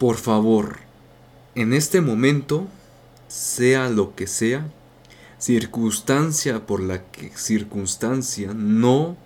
por 0.00 0.16
favor, 0.16 0.78
en 1.54 1.74
este 1.74 2.00
momento, 2.00 2.66
sea 3.28 3.90
lo 3.90 4.14
que 4.14 4.26
sea, 4.26 4.66
circunstancia 5.36 6.66
por 6.66 6.80
la 6.80 7.02
que 7.10 7.30
circunstancia, 7.36 8.54
no 8.54 9.18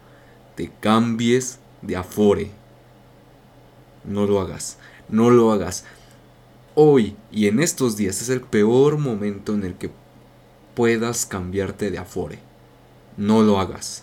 te 0.57 0.73
cambies 0.81 1.61
de 1.81 1.95
afore. 1.95 2.51
No 4.03 4.27
lo 4.27 4.41
hagas, 4.41 4.79
no 5.09 5.31
lo 5.31 5.53
hagas. 5.53 5.85
Hoy 6.75 7.15
y 7.31 7.47
en 7.47 7.61
estos 7.61 7.97
días 7.97 8.21
es 8.21 8.29
el 8.29 8.41
peor 8.41 8.99
momento 8.99 9.55
en 9.55 9.63
el 9.63 9.75
que 9.75 9.93
puedas 10.75 11.25
cambiarte 11.25 11.93
de 11.93 11.99
afore. 11.99 12.41
No 13.17 13.43
lo 13.43 13.61
hagas. 13.61 14.03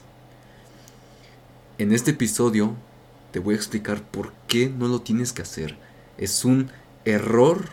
En 1.77 1.91
este 1.91 2.11
episodio 2.11 2.75
te 3.33 3.39
voy 3.39 3.55
a 3.55 3.57
explicar 3.57 4.01
por 4.09 4.31
qué 4.47 4.69
no 4.69 4.87
lo 4.87 5.01
tienes 5.01 5.33
que 5.33 5.41
hacer. 5.41 5.90
Es 6.21 6.45
un 6.45 6.69
error, 7.03 7.65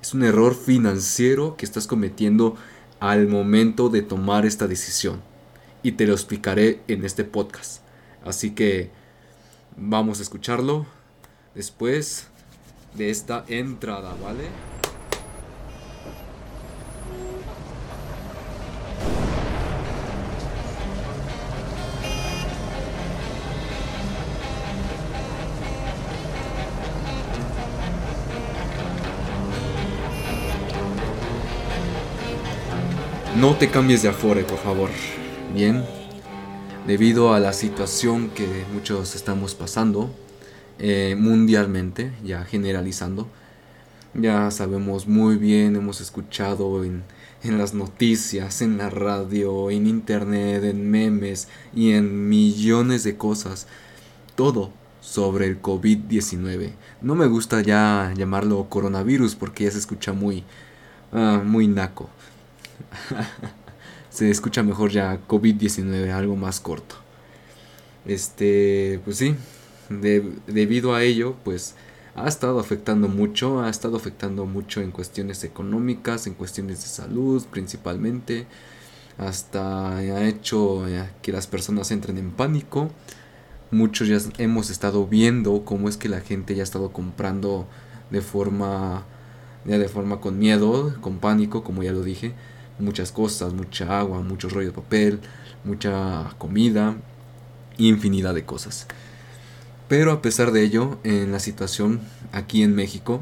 es 0.00 0.14
un 0.14 0.22
error 0.22 0.54
financiero 0.54 1.56
que 1.56 1.66
estás 1.66 1.86
cometiendo 1.86 2.56
al 3.00 3.26
momento 3.26 3.88
de 3.88 4.00
tomar 4.00 4.46
esta 4.46 4.66
decisión. 4.66 5.20
Y 5.82 5.92
te 5.92 6.06
lo 6.06 6.14
explicaré 6.14 6.80
en 6.88 7.04
este 7.04 7.24
podcast. 7.24 7.82
Así 8.24 8.52
que 8.52 8.90
vamos 9.76 10.20
a 10.20 10.22
escucharlo 10.22 10.86
después 11.56 12.28
de 12.94 13.10
esta 13.10 13.44
entrada, 13.48 14.14
¿vale? 14.22 14.44
No 33.44 33.54
te 33.54 33.68
cambies 33.68 34.00
de 34.00 34.08
afore, 34.08 34.42
por 34.42 34.56
favor. 34.56 34.88
Bien. 35.52 35.84
Debido 36.86 37.34
a 37.34 37.40
la 37.40 37.52
situación 37.52 38.30
que 38.30 38.64
muchos 38.72 39.14
estamos 39.14 39.54
pasando 39.54 40.08
eh, 40.78 41.14
mundialmente, 41.18 42.14
ya 42.24 42.46
generalizando, 42.46 43.28
ya 44.14 44.50
sabemos 44.50 45.06
muy 45.06 45.36
bien, 45.36 45.76
hemos 45.76 46.00
escuchado 46.00 46.84
en, 46.84 47.02
en 47.42 47.58
las 47.58 47.74
noticias, 47.74 48.62
en 48.62 48.78
la 48.78 48.88
radio, 48.88 49.70
en 49.70 49.88
internet, 49.88 50.64
en 50.64 50.90
memes 50.90 51.48
y 51.74 51.92
en 51.92 52.30
millones 52.30 53.04
de 53.04 53.18
cosas. 53.18 53.66
Todo 54.36 54.72
sobre 55.02 55.48
el 55.48 55.60
COVID-19. 55.60 56.72
No 57.02 57.14
me 57.14 57.26
gusta 57.26 57.60
ya 57.60 58.10
llamarlo 58.16 58.70
coronavirus 58.70 59.34
porque 59.34 59.64
ya 59.64 59.70
se 59.70 59.80
escucha 59.80 60.14
muy, 60.14 60.44
ah, 61.12 61.42
muy 61.44 61.68
naco. 61.68 62.08
se 64.10 64.30
escucha 64.30 64.62
mejor 64.62 64.90
ya 64.90 65.18
COVID-19, 65.26 66.10
algo 66.12 66.36
más 66.36 66.60
corto. 66.60 66.96
Este, 68.06 69.00
pues 69.04 69.16
sí, 69.16 69.34
debido 69.88 70.94
a 70.94 71.02
ello, 71.02 71.36
pues 71.44 71.74
ha 72.14 72.28
estado 72.28 72.60
afectando 72.60 73.08
mucho, 73.08 73.62
ha 73.62 73.70
estado 73.70 73.96
afectando 73.96 74.46
mucho 74.46 74.80
en 74.80 74.90
cuestiones 74.90 75.42
económicas, 75.44 76.26
en 76.26 76.34
cuestiones 76.34 76.80
de 76.82 76.86
salud 76.86 77.44
principalmente, 77.50 78.46
hasta 79.18 79.96
ha 79.96 80.24
hecho 80.24 80.86
eh, 80.88 81.08
que 81.22 81.32
las 81.32 81.46
personas 81.46 81.90
entren 81.90 82.18
en 82.18 82.30
pánico. 82.30 82.90
Muchos 83.70 84.08
ya 84.08 84.18
hemos 84.38 84.70
estado 84.70 85.06
viendo 85.06 85.64
cómo 85.64 85.88
es 85.88 85.96
que 85.96 86.08
la 86.08 86.20
gente 86.20 86.54
ya 86.54 86.62
ha 86.62 86.64
estado 86.64 86.92
comprando 86.92 87.66
de 88.10 88.20
forma 88.20 89.04
ya 89.64 89.78
de 89.78 89.88
forma 89.88 90.20
con 90.20 90.38
miedo, 90.38 90.94
con 91.00 91.18
pánico, 91.18 91.64
como 91.64 91.82
ya 91.82 91.92
lo 91.92 92.02
dije, 92.02 92.34
muchas 92.78 93.12
cosas, 93.12 93.52
mucha 93.52 93.98
agua, 93.98 94.20
mucho 94.20 94.48
rollo 94.48 94.68
de 94.68 94.72
papel, 94.72 95.20
mucha 95.64 96.34
comida, 96.38 96.96
infinidad 97.78 98.34
de 98.34 98.44
cosas. 98.44 98.86
Pero 99.88 100.12
a 100.12 100.22
pesar 100.22 100.52
de 100.52 100.62
ello, 100.62 100.98
en 101.04 101.32
la 101.32 101.40
situación 101.40 102.00
aquí 102.32 102.62
en 102.62 102.74
México, 102.74 103.20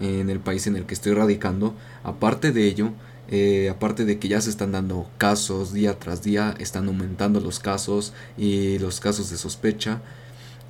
en 0.00 0.30
el 0.30 0.40
país 0.40 0.66
en 0.66 0.76
el 0.76 0.84
que 0.86 0.94
estoy 0.94 1.12
radicando, 1.12 1.74
aparte 2.02 2.52
de 2.52 2.66
ello, 2.66 2.92
eh, 3.30 3.68
aparte 3.70 4.04
de 4.04 4.18
que 4.18 4.28
ya 4.28 4.40
se 4.40 4.48
están 4.48 4.72
dando 4.72 5.10
casos 5.18 5.72
día 5.72 5.98
tras 5.98 6.22
día, 6.22 6.54
están 6.58 6.88
aumentando 6.88 7.40
los 7.40 7.60
casos 7.60 8.14
y 8.38 8.78
los 8.78 9.00
casos 9.00 9.30
de 9.30 9.36
sospecha, 9.36 10.00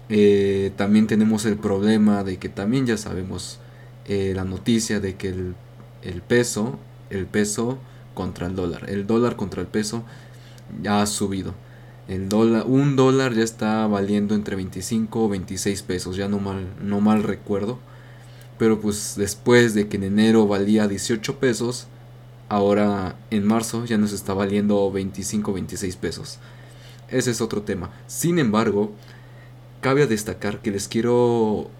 eh, 0.08 0.72
también 0.76 1.06
tenemos 1.06 1.44
el 1.44 1.56
problema 1.56 2.24
de 2.24 2.38
que 2.38 2.48
también 2.48 2.86
ya 2.86 2.96
sabemos 2.96 3.60
eh, 4.06 4.32
la 4.34 4.44
noticia 4.44 5.00
de 5.00 5.16
que 5.16 5.28
el, 5.28 5.54
el 6.02 6.22
peso, 6.22 6.78
el 7.10 7.26
peso 7.26 7.78
contra 8.18 8.48
el 8.48 8.56
dólar. 8.56 8.90
El 8.90 9.06
dólar 9.06 9.36
contra 9.36 9.62
el 9.62 9.68
peso 9.68 10.02
ya 10.82 11.00
ha 11.00 11.06
subido. 11.06 11.54
El 12.08 12.28
dólar, 12.28 12.64
un 12.66 12.96
dólar 12.96 13.32
ya 13.32 13.44
está 13.44 13.86
valiendo 13.86 14.34
entre 14.34 14.56
25 14.56 15.24
o 15.24 15.28
26 15.28 15.82
pesos, 15.82 16.16
ya 16.16 16.26
no 16.26 16.40
mal, 16.40 16.66
no 16.82 17.00
mal 17.00 17.22
recuerdo. 17.22 17.78
Pero 18.58 18.80
pues 18.80 19.14
después 19.16 19.74
de 19.74 19.86
que 19.86 19.98
en 19.98 20.02
enero 20.02 20.48
valía 20.48 20.88
18 20.88 21.38
pesos, 21.38 21.86
ahora 22.48 23.14
en 23.30 23.46
marzo 23.46 23.84
ya 23.84 23.98
nos 23.98 24.12
está 24.12 24.34
valiendo 24.34 24.90
25 24.90 25.52
o 25.52 25.54
26 25.54 25.94
pesos. 25.94 26.40
Ese 27.06 27.30
es 27.30 27.40
otro 27.40 27.62
tema. 27.62 27.92
Sin 28.08 28.40
embargo, 28.40 28.90
cabe 29.80 30.08
destacar 30.08 30.60
que 30.60 30.72
les 30.72 30.88
quiero 30.88 31.70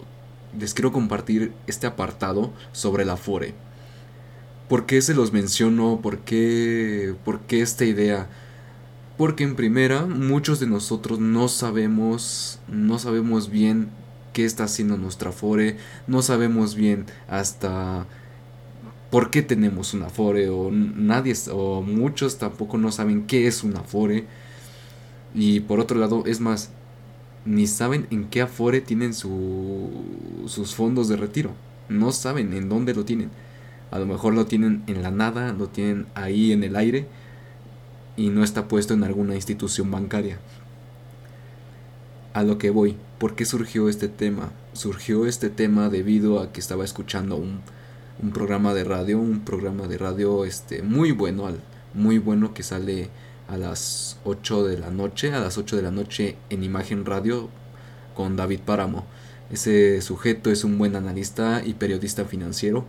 les 0.57 0.73
quiero 0.73 0.93
compartir 0.93 1.53
este 1.67 1.89
apartado 1.89 2.53
sobre 2.71 3.05
la 3.05 3.17
FORE. 3.17 3.55
¿Por 4.69 4.85
qué 4.85 5.01
se 5.01 5.15
los 5.15 5.33
menciono? 5.33 6.01
¿Por 6.03 6.19
qué, 6.19 7.15
¿Por 7.25 7.41
qué 7.41 7.63
esta 7.63 7.87
idea? 7.87 8.29
Porque 9.17 9.43
en 9.45 9.57
primera, 9.57 10.05
muchos 10.05 10.61
de 10.61 10.67
nosotros 10.67 11.19
no 11.19 11.49
sabemos, 11.49 12.61
no 12.69 12.99
sabemos 12.99 13.51
bien 13.51 13.89
qué 14.35 14.45
está 14.45 14.65
haciendo 14.65 14.99
nuestra 14.99 15.31
Afore, 15.31 15.79
no 16.07 16.21
sabemos 16.21 16.75
bien 16.75 17.07
hasta 17.29 18.07
por 19.11 19.31
qué 19.31 19.41
tenemos 19.43 19.95
una 19.95 20.07
Afore, 20.07 20.51
o 20.51 20.71
nadie, 20.71 21.35
o 21.51 21.81
muchos 21.81 22.37
tampoco 22.37 22.77
no 22.77 22.93
saben 22.93 23.27
qué 23.27 23.47
es 23.47 23.65
una 23.65 23.81
Afore. 23.81 24.27
Y 25.35 25.61
por 25.61 25.81
otro 25.81 25.99
lado, 25.99 26.25
es 26.27 26.41
más, 26.41 26.71
ni 27.47 27.67
saben 27.67 28.07
en 28.11 28.27
qué 28.29 28.43
Afore 28.43 28.83
tienen 28.83 29.15
su, 29.15 29.91
sus 30.47 30.75
fondos 30.75 31.09
de 31.09 31.17
retiro. 31.17 31.53
No 31.89 32.13
saben 32.13 32.53
en 32.53 32.69
dónde 32.69 32.95
lo 32.95 33.07
tienen. 33.07 33.31
A 33.91 33.99
lo 33.99 34.07
mejor 34.07 34.35
lo 34.35 34.47
tienen 34.47 34.83
en 34.87 35.03
la 35.03 35.11
nada, 35.11 35.53
lo 35.53 35.69
tienen 35.69 36.07
ahí 36.15 36.53
en 36.53 36.63
el 36.63 36.77
aire 36.77 37.07
y 38.17 38.29
no 38.29 38.45
está 38.45 38.69
puesto 38.69 38.95
en 38.95 39.05
alguna 39.05 39.35
institución 39.35 39.91
bancaria. 39.91 40.39
A 42.35 42.43
lo 42.43 42.59
que 42.59 42.71
voy, 42.71 42.97
¿por 43.19 43.35
qué 43.35 43.45
surgió 43.45 43.89
este 43.89 44.09
tema? 44.09 44.51
Surgió 44.75 45.27
este 45.27 45.49
tema 45.49 45.89
debido 45.89 46.41
a 46.41 46.53
que 46.53 46.61
estaba 46.61 46.85
escuchando 46.85 47.37
un, 47.37 47.61
un 48.23 48.31
programa 48.31 48.75
de 48.75 48.85
radio, 48.85 49.19
un 49.19 49.41
programa 49.41 49.87
de 49.87 49.99
radio 49.99 50.45
este, 50.45 50.83
muy 50.83 51.13
bueno, 51.13 51.49
muy 51.95 52.19
bueno 52.19 52.53
que 52.53 52.63
sale 52.63 53.09
a 53.49 53.57
las 53.57 54.19
8 54.25 54.65
de 54.65 54.79
la 54.79 54.91
noche, 54.91 55.33
a 55.33 55.41
las 55.41 55.57
8 55.57 55.77
de 55.77 55.83
la 55.83 55.91
noche 55.91 56.37
en 56.51 56.63
Imagen 56.63 57.07
Radio 57.07 57.49
con 58.15 58.37
David 58.37 58.61
Páramo. 58.67 59.07
Ese 59.51 60.03
sujeto 60.03 60.51
es 60.51 60.65
un 60.65 60.77
buen 60.77 60.97
analista 60.97 61.63
y 61.65 61.75
periodista 61.75 62.27
financiero 62.27 62.85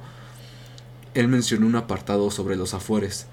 él 1.19 1.27
mencionó 1.27 1.67
un 1.67 1.75
apartado 1.75 2.31
sobre 2.31 2.55
los 2.55 2.73
afueres. 2.73 3.27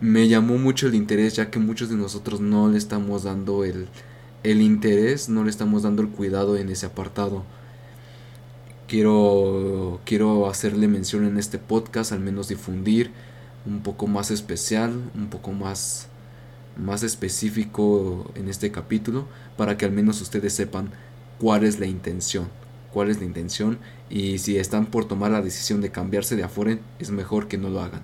Me 0.00 0.28
llamó 0.28 0.58
mucho 0.58 0.88
el 0.88 0.94
interés 0.94 1.36
ya 1.36 1.50
que 1.50 1.58
muchos 1.58 1.88
de 1.88 1.96
nosotros 1.96 2.40
no 2.40 2.68
le 2.68 2.78
estamos 2.78 3.24
dando 3.24 3.64
el, 3.64 3.88
el 4.42 4.60
interés, 4.60 5.28
no 5.28 5.44
le 5.44 5.50
estamos 5.50 5.82
dando 5.82 6.02
el 6.02 6.08
cuidado 6.08 6.56
en 6.56 6.68
ese 6.68 6.86
apartado. 6.86 7.44
Quiero, 8.86 10.00
quiero 10.04 10.48
hacerle 10.48 10.88
mención 10.88 11.24
en 11.24 11.38
este 11.38 11.58
podcast, 11.58 12.12
al 12.12 12.20
menos 12.20 12.48
difundir 12.48 13.10
un 13.66 13.82
poco 13.82 14.06
más 14.06 14.30
especial, 14.30 15.10
un 15.14 15.28
poco 15.28 15.52
más, 15.52 16.08
más 16.76 17.02
específico 17.02 18.30
en 18.34 18.48
este 18.48 18.70
capítulo, 18.70 19.26
para 19.56 19.76
que 19.76 19.84
al 19.84 19.92
menos 19.92 20.20
ustedes 20.20 20.54
sepan 20.54 20.90
cuál 21.38 21.64
es 21.64 21.78
la 21.78 21.86
intención 21.86 22.48
cuál 22.92 23.10
es 23.10 23.18
la 23.18 23.24
intención 23.24 23.78
y 24.10 24.38
si 24.38 24.56
están 24.58 24.86
por 24.86 25.06
tomar 25.06 25.30
la 25.30 25.42
decisión 25.42 25.80
de 25.80 25.90
cambiarse 25.90 26.36
de 26.36 26.44
afuera, 26.44 26.78
es 26.98 27.10
mejor 27.10 27.48
que 27.48 27.58
no 27.58 27.68
lo 27.68 27.80
hagan. 27.80 28.02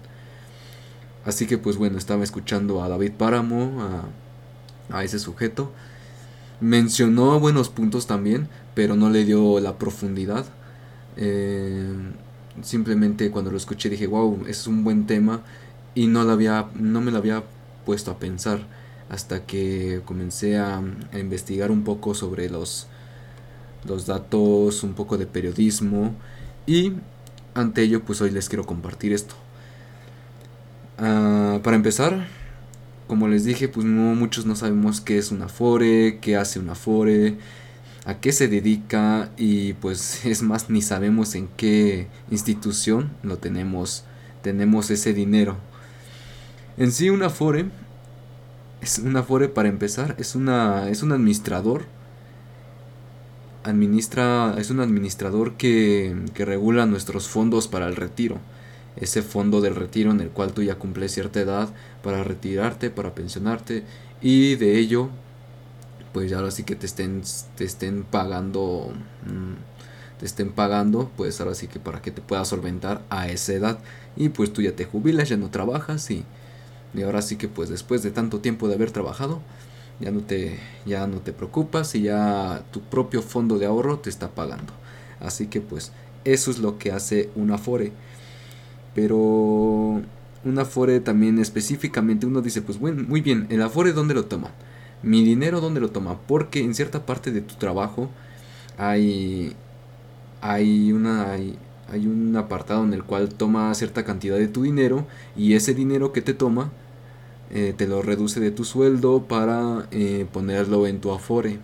Así 1.24 1.46
que 1.46 1.58
pues 1.58 1.76
bueno, 1.76 1.98
estaba 1.98 2.22
escuchando 2.22 2.82
a 2.82 2.88
David 2.88 3.12
Páramo, 3.12 3.82
a, 4.90 4.96
a 4.98 5.04
ese 5.04 5.18
sujeto. 5.18 5.72
Mencionó 6.60 7.40
buenos 7.40 7.68
puntos 7.68 8.06
también, 8.06 8.48
pero 8.74 8.96
no 8.96 9.10
le 9.10 9.24
dio 9.24 9.58
la 9.60 9.78
profundidad. 9.78 10.44
Eh, 11.16 11.92
simplemente 12.62 13.30
cuando 13.30 13.50
lo 13.50 13.56
escuché 13.56 13.88
dije, 13.88 14.06
wow, 14.06 14.44
es 14.46 14.66
un 14.66 14.84
buen 14.84 15.06
tema 15.06 15.42
y 15.94 16.06
no, 16.06 16.24
la 16.24 16.34
había, 16.34 16.68
no 16.74 17.00
me 17.00 17.10
lo 17.10 17.18
había 17.18 17.44
puesto 17.86 18.10
a 18.10 18.18
pensar 18.18 18.66
hasta 19.08 19.44
que 19.44 20.02
comencé 20.04 20.58
a 20.58 20.82
investigar 21.12 21.70
un 21.70 21.84
poco 21.84 22.14
sobre 22.14 22.48
los 22.48 22.88
los 23.86 24.06
datos, 24.06 24.82
un 24.82 24.94
poco 24.94 25.18
de 25.18 25.26
periodismo 25.26 26.14
Y 26.66 26.92
ante 27.54 27.82
ello, 27.82 28.02
pues 28.04 28.20
hoy 28.20 28.30
les 28.30 28.48
quiero 28.48 28.64
compartir 28.66 29.12
esto. 29.12 29.34
Ah, 30.98 31.60
para 31.62 31.76
empezar, 31.76 32.26
como 33.06 33.28
les 33.28 33.44
dije, 33.44 33.68
pues 33.68 33.86
no 33.86 34.14
muchos 34.14 34.46
no 34.46 34.56
sabemos 34.56 35.00
qué 35.00 35.18
es 35.18 35.30
una 35.30 35.46
Afore, 35.46 36.18
qué 36.20 36.36
hace 36.36 36.58
una 36.58 36.72
Afore, 36.72 37.36
a 38.06 38.14
qué 38.20 38.32
se 38.32 38.48
dedica 38.48 39.30
y 39.36 39.74
pues 39.74 40.24
es 40.26 40.42
más 40.42 40.70
ni 40.70 40.82
sabemos 40.82 41.34
en 41.34 41.48
qué 41.56 42.08
institución 42.30 43.10
lo 43.22 43.38
tenemos 43.38 44.04
tenemos 44.42 44.90
ese 44.90 45.14
dinero. 45.14 45.56
En 46.76 46.92
sí 46.92 47.10
una 47.10 47.26
Afore 47.26 47.66
es 48.82 48.98
una 48.98 49.20
Afore 49.20 49.48
para 49.48 49.68
empezar, 49.68 50.14
es 50.18 50.34
una 50.34 50.88
es 50.90 51.02
un 51.02 51.12
administrador 51.12 51.86
administra 53.64 54.54
es 54.58 54.70
un 54.70 54.80
administrador 54.80 55.54
que, 55.54 56.14
que 56.34 56.44
regula 56.44 56.86
nuestros 56.86 57.28
fondos 57.28 57.68
para 57.68 57.86
el 57.86 57.96
retiro. 57.96 58.38
Ese 58.96 59.22
fondo 59.22 59.60
del 59.60 59.74
retiro 59.74 60.12
en 60.12 60.20
el 60.20 60.28
cual 60.30 60.52
tú 60.52 60.62
ya 60.62 60.76
cumples 60.76 61.12
cierta 61.12 61.40
edad 61.40 61.68
para 62.02 62.22
retirarte, 62.22 62.90
para 62.90 63.14
pensionarte 63.14 63.82
y 64.22 64.54
de 64.56 64.78
ello 64.78 65.10
pues 66.12 66.32
ahora 66.32 66.52
sí 66.52 66.62
que 66.62 66.76
te 66.76 66.86
estén 66.86 67.22
te 67.56 67.64
estén 67.64 68.04
pagando 68.04 68.92
mm, 69.26 70.18
te 70.20 70.26
estén 70.26 70.52
pagando 70.52 71.10
pues 71.16 71.40
ahora 71.40 71.54
sí 71.54 71.66
que 71.66 71.80
para 71.80 72.00
que 72.02 72.12
te 72.12 72.22
puedas 72.22 72.48
solventar 72.48 73.02
a 73.10 73.28
esa 73.28 73.52
edad. 73.54 73.78
Y 74.16 74.28
pues 74.28 74.52
tú 74.52 74.62
ya 74.62 74.76
te 74.76 74.84
jubilas, 74.84 75.28
ya 75.28 75.36
no 75.36 75.50
trabajas 75.50 76.08
y, 76.10 76.24
y 76.94 77.02
ahora 77.02 77.22
sí 77.22 77.36
que 77.36 77.48
pues 77.48 77.68
después 77.68 78.02
de 78.04 78.12
tanto 78.12 78.38
tiempo 78.40 78.68
de 78.68 78.74
haber 78.74 78.92
trabajado 78.92 79.40
ya 80.00 80.10
no 80.10 80.20
te 80.20 80.58
ya 80.86 81.06
no 81.06 81.20
te 81.20 81.32
preocupas 81.32 81.94
y 81.94 82.02
ya 82.02 82.64
tu 82.72 82.80
propio 82.80 83.22
fondo 83.22 83.58
de 83.58 83.66
ahorro 83.66 83.98
te 83.98 84.10
está 84.10 84.30
pagando. 84.30 84.72
Así 85.20 85.46
que 85.46 85.60
pues 85.60 85.92
eso 86.24 86.50
es 86.50 86.58
lo 86.58 86.78
que 86.78 86.92
hace 86.92 87.30
una 87.36 87.54
Afore 87.56 87.92
pero 88.94 89.16
un 89.16 90.58
Afore 90.58 91.00
también 91.00 91.38
específicamente 91.38 92.26
uno 92.26 92.40
dice, 92.40 92.62
pues 92.62 92.78
bueno, 92.78 93.02
muy 93.06 93.20
bien, 93.20 93.46
el 93.50 93.60
Afore 93.62 93.92
¿dónde 93.92 94.14
lo 94.14 94.26
toma? 94.26 94.50
Mi 95.02 95.24
dinero 95.24 95.60
¿dónde 95.60 95.80
lo 95.80 95.90
toma? 95.90 96.18
Porque 96.26 96.60
en 96.60 96.74
cierta 96.74 97.04
parte 97.04 97.32
de 97.32 97.40
tu 97.40 97.56
trabajo 97.56 98.08
hay, 98.78 99.54
hay, 100.40 100.92
una, 100.92 101.32
hay, 101.32 101.56
un 102.06 102.36
apartado 102.36 102.84
en 102.84 102.94
el 102.94 103.02
cual 103.04 103.28
toma 103.30 103.74
cierta 103.74 104.04
cantidad 104.04 104.38
de 104.38 104.48
tu 104.48 104.62
dinero 104.62 105.06
y 105.36 105.54
ese 105.54 105.74
dinero 105.74 106.12
que 106.12 106.22
te 106.22 106.34
toma 106.34 106.70
eh, 107.50 107.74
te 107.76 107.86
lo 107.86 108.02
reduce 108.02 108.40
de 108.40 108.50
tu 108.50 108.64
sueldo 108.64 109.24
para 109.28 109.86
eh, 109.90 110.26
ponerlo 110.32 110.86
en 110.86 111.00
tu 111.00 111.12
Afore, 111.12 111.58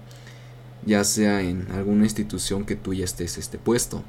ya 0.84 1.04
sea 1.04 1.40
en 1.42 1.66
alguna 1.72 2.04
institución 2.04 2.64
que 2.64 2.76
tú 2.76 2.94
ya 2.94 3.04
estés 3.04 3.38
este 3.38 3.58
puesto. 3.58 4.02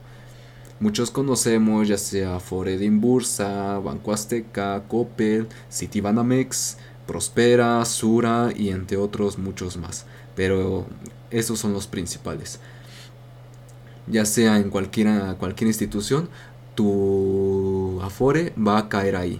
Muchos 0.79 1.12
conocemos 1.12 1.88
ya 1.88 1.97
sea 1.97 2.39
Foredin 2.39 3.01
Bursa, 3.01 3.77
Banco 3.79 4.13
Azteca, 4.13 4.83
Coppel, 4.88 5.47
Citibanamex, 5.71 6.77
Prospera, 7.06 7.85
Sura 7.85 8.51
y 8.56 8.69
entre 8.69 8.97
otros 8.97 9.38
muchos 9.38 9.77
más. 9.77 10.06
Pero 10.35 10.88
esos 11.29 11.59
son 11.59 11.74
los 11.74 11.85
principales. 11.88 12.59
Ya 14.07 14.25
sea 14.25 14.57
en 14.57 14.71
cualquiera, 14.71 15.35
cualquier 15.38 15.67
institución, 15.67 16.29
tu 16.74 18.00
Afore 18.01 18.53
va 18.57 18.79
a 18.79 18.89
caer 18.89 19.15
ahí. 19.15 19.39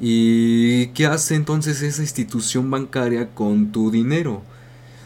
¿Y 0.00 0.88
qué 0.88 1.04
hace 1.04 1.34
entonces 1.34 1.82
esa 1.82 2.00
institución 2.00 2.70
bancaria 2.70 3.28
con 3.34 3.70
tu 3.70 3.90
dinero? 3.90 4.42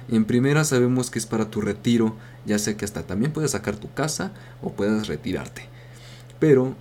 En 0.09 0.25
primera 0.25 0.65
sabemos 0.65 1.11
que 1.11 1.19
es 1.19 1.27
para 1.27 1.51
tu 1.51 1.61
retiro, 1.61 2.15
ya 2.47 2.59
sea 2.61 2.77
que 2.77 2.85
hasta 2.85 3.03
también 3.03 3.33
puedes 3.33 3.51
sacar 3.51 3.77
tu 3.77 3.93
casa 3.93 4.33
o 4.63 4.73
puedes 4.73 5.09
retirarte. 5.09 5.63
Pero 6.39 6.77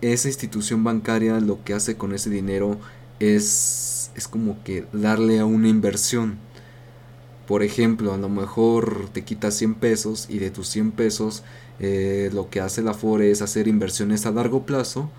esa 0.00 0.28
institución 0.28 0.84
bancaria 0.84 1.38
lo 1.40 1.62
que 1.64 1.74
hace 1.74 1.96
con 1.96 2.14
ese 2.14 2.30
dinero 2.30 2.78
es, 3.20 4.10
es 4.14 4.26
como 4.26 4.62
que 4.64 4.86
darle 4.92 5.38
a 5.38 5.44
una 5.44 5.68
inversión. 5.68 6.38
Por 7.46 7.62
ejemplo, 7.62 8.14
a 8.14 8.18
lo 8.18 8.30
mejor 8.30 9.10
te 9.12 9.22
quitas 9.22 9.54
100 9.54 9.74
pesos 9.74 10.26
y 10.30 10.38
de 10.38 10.50
tus 10.50 10.68
100 10.68 10.92
pesos 10.92 11.42
eh, 11.78 12.30
lo 12.32 12.48
que 12.48 12.60
hace 12.60 12.80
la 12.80 12.94
FORE 12.94 13.30
es 13.30 13.42
hacer 13.42 13.68
inversiones 13.68 14.24
a 14.24 14.30
largo 14.30 14.64
plazo 14.64 15.10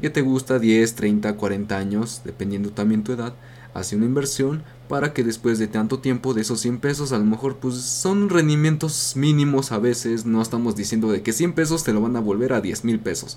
que 0.00 0.10
te 0.10 0.22
gusta 0.22 0.58
10, 0.58 0.94
30, 0.94 1.36
40 1.36 1.76
años, 1.76 2.22
dependiendo 2.24 2.70
también 2.70 3.04
tu 3.04 3.12
edad, 3.12 3.34
hace 3.74 3.96
una 3.96 4.06
inversión 4.06 4.62
para 4.88 5.12
que 5.12 5.24
después 5.24 5.58
de 5.58 5.66
tanto 5.66 5.98
tiempo 5.98 6.34
de 6.34 6.42
esos 6.42 6.60
100 6.60 6.78
pesos 6.78 7.12
a 7.12 7.18
lo 7.18 7.24
mejor 7.24 7.56
pues 7.56 7.76
son 7.76 8.28
rendimientos 8.28 9.14
mínimos 9.16 9.72
a 9.72 9.78
veces, 9.78 10.26
no 10.26 10.40
estamos 10.40 10.76
diciendo 10.76 11.10
de 11.10 11.22
que 11.22 11.32
100 11.32 11.54
pesos 11.54 11.84
te 11.84 11.92
lo 11.92 12.00
van 12.00 12.16
a 12.16 12.20
volver 12.20 12.52
a 12.52 12.60
10 12.60 12.84
mil 12.84 13.00
pesos, 13.00 13.36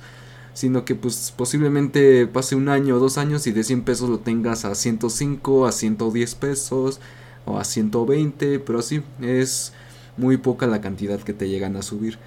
sino 0.53 0.85
que 0.85 0.95
pues 0.95 1.33
posiblemente 1.35 2.27
pase 2.27 2.55
un 2.55 2.69
año 2.69 2.95
o 2.95 2.99
dos 2.99 3.17
años 3.17 3.47
y 3.47 3.51
de 3.51 3.63
100 3.63 3.83
pesos 3.83 4.09
lo 4.09 4.19
tengas 4.19 4.65
a 4.65 4.75
105, 4.75 5.65
a 5.65 5.71
110 5.71 6.35
pesos 6.35 6.99
o 7.45 7.57
a 7.57 7.63
120, 7.63 8.59
pero 8.59 8.79
así 8.79 9.01
es 9.21 9.73
muy 10.17 10.37
poca 10.37 10.67
la 10.67 10.81
cantidad 10.81 11.19
que 11.19 11.33
te 11.33 11.49
llegan 11.49 11.75
a 11.75 11.81
subir. 11.81 12.19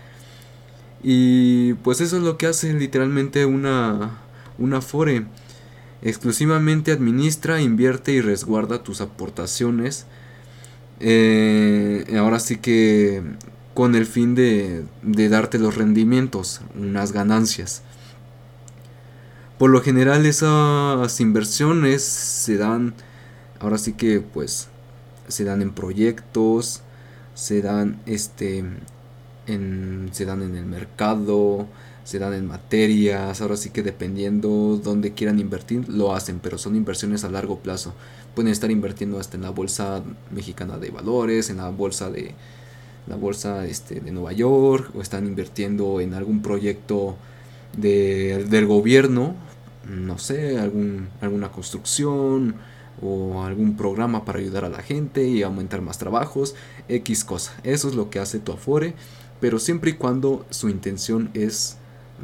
Y 1.02 1.74
pues 1.74 2.00
eso 2.00 2.18
es 2.18 2.22
lo 2.22 2.36
que 2.36 2.46
hace 2.46 2.72
literalmente 2.74 3.46
una, 3.46 4.18
una 4.58 4.80
fore 4.80 5.26
exclusivamente 6.02 6.92
administra, 6.92 7.60
invierte 7.60 8.12
y 8.12 8.20
resguarda 8.20 8.82
tus 8.82 9.00
aportaciones. 9.00 10.06
Eh, 11.00 12.14
ahora 12.18 12.40
sí 12.40 12.56
que 12.56 13.22
con 13.74 13.94
el 13.94 14.04
fin 14.04 14.34
de, 14.34 14.84
de 15.02 15.28
darte 15.28 15.58
los 15.58 15.76
rendimientos, 15.76 16.60
unas 16.74 17.12
ganancias. 17.12 17.82
Por 19.58 19.70
lo 19.70 19.82
general 19.82 20.26
esas 20.26 21.20
inversiones 21.20 22.02
se 22.02 22.56
dan, 22.56 22.94
ahora 23.58 23.78
sí 23.78 23.92
que 23.92 24.20
pues 24.20 24.68
se 25.28 25.44
dan 25.44 25.62
en 25.62 25.72
proyectos, 25.72 26.82
se 27.34 27.62
dan 27.62 28.00
este 28.06 28.64
en, 29.50 30.08
se 30.12 30.24
dan 30.24 30.42
en 30.42 30.56
el 30.56 30.64
mercado, 30.64 31.66
se 32.04 32.18
dan 32.18 32.34
en 32.34 32.46
materias, 32.46 33.40
ahora 33.40 33.56
sí 33.56 33.70
que 33.70 33.82
dependiendo 33.82 34.80
dónde 34.82 35.12
quieran 35.12 35.38
invertir, 35.38 35.88
lo 35.88 36.14
hacen, 36.14 36.40
pero 36.40 36.58
son 36.58 36.76
inversiones 36.76 37.24
a 37.24 37.30
largo 37.30 37.58
plazo. 37.58 37.94
Pueden 38.34 38.50
estar 38.50 38.70
invirtiendo 38.70 39.18
hasta 39.18 39.36
en 39.36 39.42
la 39.42 39.50
bolsa 39.50 40.02
mexicana 40.30 40.78
de 40.78 40.90
valores, 40.90 41.50
en 41.50 41.58
la 41.58 41.70
bolsa 41.70 42.10
de 42.10 42.34
la 43.06 43.16
bolsa 43.16 43.66
este, 43.66 44.00
de 44.00 44.12
Nueva 44.12 44.32
York, 44.32 44.92
o 44.94 45.02
están 45.02 45.26
invirtiendo 45.26 46.00
en 46.00 46.14
algún 46.14 46.42
proyecto 46.42 47.16
de, 47.76 48.44
del 48.48 48.66
gobierno, 48.66 49.34
no 49.88 50.18
sé, 50.18 50.58
algún, 50.58 51.08
alguna 51.20 51.50
construcción 51.50 52.54
o 53.02 53.42
algún 53.44 53.76
programa 53.76 54.24
para 54.24 54.38
ayudar 54.38 54.64
a 54.64 54.68
la 54.68 54.82
gente 54.82 55.26
y 55.26 55.42
aumentar 55.42 55.80
más 55.80 55.98
trabajos, 55.98 56.54
X 56.88 57.24
cosa. 57.24 57.52
Eso 57.62 57.88
es 57.88 57.94
lo 57.94 58.10
que 58.10 58.18
hace 58.18 58.38
tu 58.38 58.52
Afore, 58.52 58.94
pero 59.40 59.58
siempre 59.58 59.92
y 59.92 59.94
cuando 59.94 60.46
su 60.50 60.68
intención 60.68 61.30
es 61.34 61.76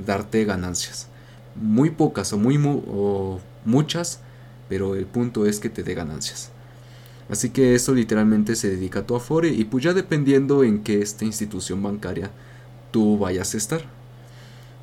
darte 0.05 0.45
ganancias. 0.45 1.09
Muy 1.55 1.91
pocas 1.91 2.33
o 2.33 2.39
muy 2.39 2.61
o 2.65 3.41
muchas, 3.65 4.21
pero 4.69 4.95
el 4.95 5.07
punto 5.07 5.47
es 5.47 5.59
que 5.59 5.71
te 5.71 5.83
dé 5.83 5.95
ganancias. 5.95 6.51
Así 7.29 7.51
que 7.51 7.75
eso 7.75 7.95
literalmente 7.95 8.55
se 8.55 8.71
dedica 8.71 9.01
a 9.01 9.07
tu 9.07 9.17
Afore 9.17 9.49
y 9.49 9.65
pues 9.65 9.83
ya 9.83 9.93
dependiendo 9.93 10.63
en 10.63 10.83
qué 10.83 11.01
esta 11.01 11.25
institución 11.25 11.83
bancaria 11.83 12.31
tú 12.93 13.19
vayas 13.19 13.55
a 13.55 13.57
estar. 13.57 13.83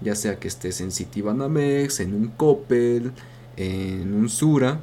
Ya 0.01 0.15
sea 0.15 0.39
que 0.39 0.49
estés 0.49 0.81
en 0.81 0.91
Citibanamex, 0.91 2.01
en 2.01 2.13
un 2.13 2.27
Coppel, 2.27 3.13
en 3.55 4.13
un 4.13 4.29
Sura. 4.29 4.81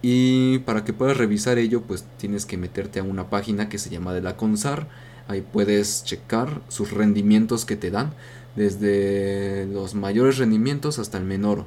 Y 0.00 0.58
para 0.60 0.84
que 0.84 0.92
puedas 0.92 1.16
revisar 1.16 1.58
ello, 1.58 1.82
pues 1.82 2.04
tienes 2.18 2.46
que 2.46 2.56
meterte 2.56 3.00
a 3.00 3.04
una 3.04 3.30
página 3.30 3.68
que 3.68 3.78
se 3.78 3.90
llama 3.90 4.12
de 4.12 4.20
la 4.20 4.36
CONSAR. 4.36 4.86
Ahí 5.28 5.40
puedes 5.40 6.04
checar 6.04 6.60
sus 6.68 6.90
rendimientos 6.90 7.64
que 7.64 7.76
te 7.76 7.90
dan 7.90 8.12
desde 8.56 9.66
los 9.66 9.94
mayores 9.94 10.38
rendimientos 10.38 10.98
hasta 10.98 11.18
el 11.18 11.24
menor. 11.24 11.64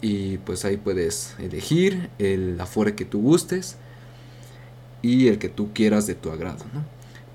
Y 0.00 0.38
pues 0.38 0.64
ahí 0.64 0.76
puedes 0.76 1.34
elegir 1.38 2.10
el 2.18 2.60
afore 2.60 2.94
que 2.94 3.04
tú 3.04 3.20
gustes 3.20 3.76
y 5.00 5.28
el 5.28 5.38
que 5.38 5.48
tú 5.48 5.72
quieras 5.72 6.06
de 6.06 6.14
tu 6.14 6.30
agrado. 6.30 6.64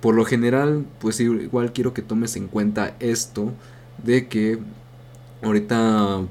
Por 0.01 0.16
lo 0.16 0.25
general, 0.25 0.86
pues 1.00 1.20
igual 1.20 1.74
quiero 1.74 1.94
que 1.94 2.01
tomes 2.01 2.36
en 2.36 2.48
cuenta 2.48 2.96
esto 3.00 3.54
de 4.04 4.27
que 4.27 4.60
ahorita 5.42 6.22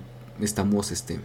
estamos 0.40 0.92
este, 0.92 1.18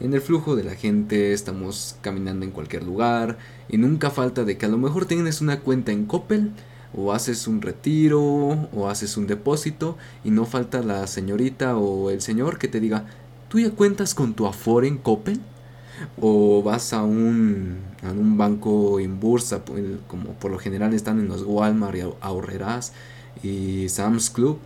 en 0.00 0.14
el 0.14 0.20
flujo 0.20 0.56
de 0.56 0.64
la 0.64 0.74
gente, 0.74 1.32
estamos 1.32 1.96
caminando 2.00 2.44
en 2.44 2.50
cualquier 2.50 2.82
lugar 2.82 3.38
y 3.68 3.76
nunca 3.76 4.10
falta 4.10 4.44
de 4.44 4.58
que 4.58 4.66
a 4.66 4.68
lo 4.68 4.78
mejor 4.78 5.06
tienes 5.06 5.40
una 5.40 5.60
cuenta 5.60 5.92
en 5.92 6.06
Coppel 6.06 6.52
o 6.94 7.12
haces 7.12 7.46
un 7.46 7.62
retiro 7.62 8.20
o 8.20 8.88
haces 8.88 9.16
un 9.16 9.26
depósito 9.26 9.96
y 10.24 10.30
no 10.30 10.44
falta 10.46 10.82
la 10.82 11.06
señorita 11.06 11.76
o 11.76 12.10
el 12.10 12.20
señor 12.20 12.58
que 12.58 12.68
te 12.68 12.80
diga, 12.80 13.06
¿tú 13.48 13.60
ya 13.60 13.70
cuentas 13.70 14.14
con 14.14 14.34
tu 14.34 14.46
Afore 14.46 14.88
en 14.88 14.98
Coppel? 14.98 15.40
O 16.20 16.62
vas 16.62 16.92
a 16.92 17.02
un, 17.02 17.78
a 18.02 18.10
un 18.10 18.38
banco 18.38 19.00
en 19.00 19.20
bursa, 19.20 19.62
como 20.08 20.32
por 20.34 20.50
lo 20.50 20.58
general 20.58 20.94
están 20.94 21.20
en 21.20 21.28
los 21.28 21.42
Walmart 21.44 21.96
y 21.96 22.00
Ahorrerás 22.20 22.92
y 23.42 23.88
Sam's 23.88 24.30
Club. 24.30 24.58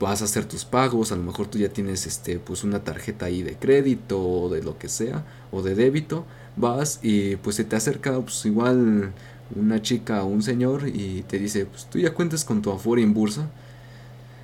vas 0.00 0.22
a 0.22 0.24
hacer 0.24 0.46
tus 0.46 0.64
pagos, 0.64 1.12
a 1.12 1.16
lo 1.16 1.22
mejor 1.22 1.46
tú 1.48 1.58
ya 1.58 1.68
tienes 1.68 2.06
este 2.06 2.38
pues 2.38 2.64
una 2.64 2.80
tarjeta 2.84 3.26
ahí 3.26 3.42
de 3.42 3.56
crédito 3.56 4.20
o 4.22 4.48
de 4.48 4.62
lo 4.62 4.78
que 4.78 4.88
sea 4.88 5.24
o 5.52 5.62
de 5.62 5.74
débito, 5.74 6.24
vas 6.56 7.00
y 7.02 7.36
pues 7.36 7.56
se 7.56 7.64
te 7.64 7.76
acerca 7.76 8.18
pues 8.20 8.44
igual 8.46 9.12
una 9.56 9.82
chica 9.82 10.22
o 10.22 10.26
un 10.26 10.42
señor 10.42 10.88
y 10.88 11.24
te 11.28 11.38
dice, 11.38 11.66
pues 11.66 11.86
tú 11.86 11.98
ya 11.98 12.14
cuentas 12.14 12.44
con 12.44 12.62
tu 12.62 12.70
Afore 12.70 13.02
en 13.02 13.14
bursa. 13.14 13.48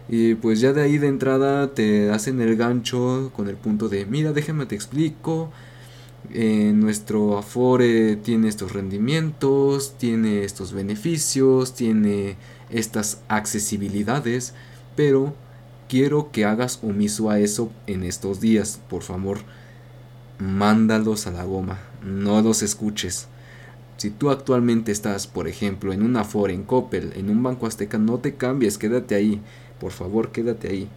Y 0.09 0.35
pues 0.35 0.61
ya 0.61 0.73
de 0.73 0.83
ahí 0.83 0.99
de 0.99 1.09
entrada 1.09 1.75
te 1.75 2.11
hacen 2.11 2.41
el 2.41 2.57
gancho 2.57 3.33
con 3.35 3.49
el 3.49 3.57
punto 3.57 3.89
de, 3.89 4.07
mira, 4.07 4.33
déjame 4.33 4.67
te 4.67 4.75
explico. 4.75 5.51
Eh, 6.33 6.73
nuestro 6.75 7.39
Afore 7.39 8.17
tiene 8.17 8.49
estos 8.49 8.73
rendimientos, 8.73 9.95
tiene 9.99 10.45
estos 10.45 10.73
beneficios, 10.73 11.75
tiene 11.75 12.37
estas 12.71 13.21
accesibilidades, 13.29 14.55
pero 14.97 15.35
quiero 15.89 16.31
que 16.33 16.45
hagas 16.45 16.81
omiso 16.83 17.31
a 17.31 17.39
eso 17.39 17.71
en 17.87 18.03
estos 18.03 18.41
días. 18.41 18.81
Por 18.89 19.03
favor, 19.03 19.39
mándalos 20.39 21.27
a 21.27 21.33
la 21.33 21.45
goma, 21.45 21.81
no 22.05 22.43
los 22.43 22.63
escuches. 22.63 23.29
Si 23.97 24.11
tú 24.11 24.31
actualmente 24.31 24.93
estás, 24.93 25.27
por 25.27 25.49
ejemplo, 25.49 25.93
en 25.93 26.03
una 26.03 26.21
Afore, 26.21 26.53
en 26.53 26.65
Coppel, 26.65 27.13
en 27.17 27.31
un 27.31 27.43
Banco 27.43 27.67
Azteca, 27.67 27.99
no 27.99 28.19
te 28.19 28.35
cambies, 28.35 28.77
quédate 28.77 29.15
ahí. 29.15 29.41
Por 29.81 29.93
favor, 29.93 30.33
quédate 30.33 30.69
ahí. 30.69 30.89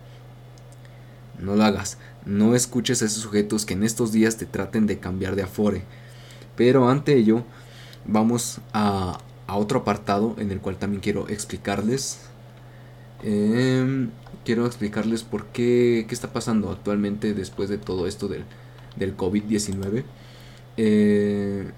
No 1.40 1.56
lo 1.56 1.64
hagas. 1.64 1.98
No 2.26 2.56
escuches 2.56 3.02
a 3.02 3.06
esos 3.06 3.24
sujetos 3.24 3.66
que 3.66 3.74
en 3.74 3.84
estos 3.84 4.12
días 4.12 4.38
te 4.38 4.46
traten 4.46 4.86
de 4.86 5.00
cambiar 5.00 5.36
de 5.36 5.44
Afore. 5.44 5.84
Pero 6.58 6.90
ante 6.90 7.16
ello, 7.16 7.44
vamos 8.06 8.60
a, 8.74 9.20
otro 9.48 9.80
apartado 9.80 10.36
en 10.38 10.52
el 10.52 10.60
cual 10.60 10.78
también 10.78 11.02
quiero 11.02 11.30
explicarles. 11.30 12.20
Em, 13.24 14.10
quiero 14.44 14.66
explicarles 14.66 15.24
por 15.24 15.46
qué, 15.48 16.06
qué 16.08 16.14
está 16.14 16.34
pasando 16.34 16.70
actualmente 16.70 17.34
después 17.34 17.70
de 17.70 17.78
todo 17.78 18.08
esto 18.08 18.28
del, 18.28 18.44
del 18.98 19.16
COVID-19. 19.16 20.04
Eh, 20.78 21.72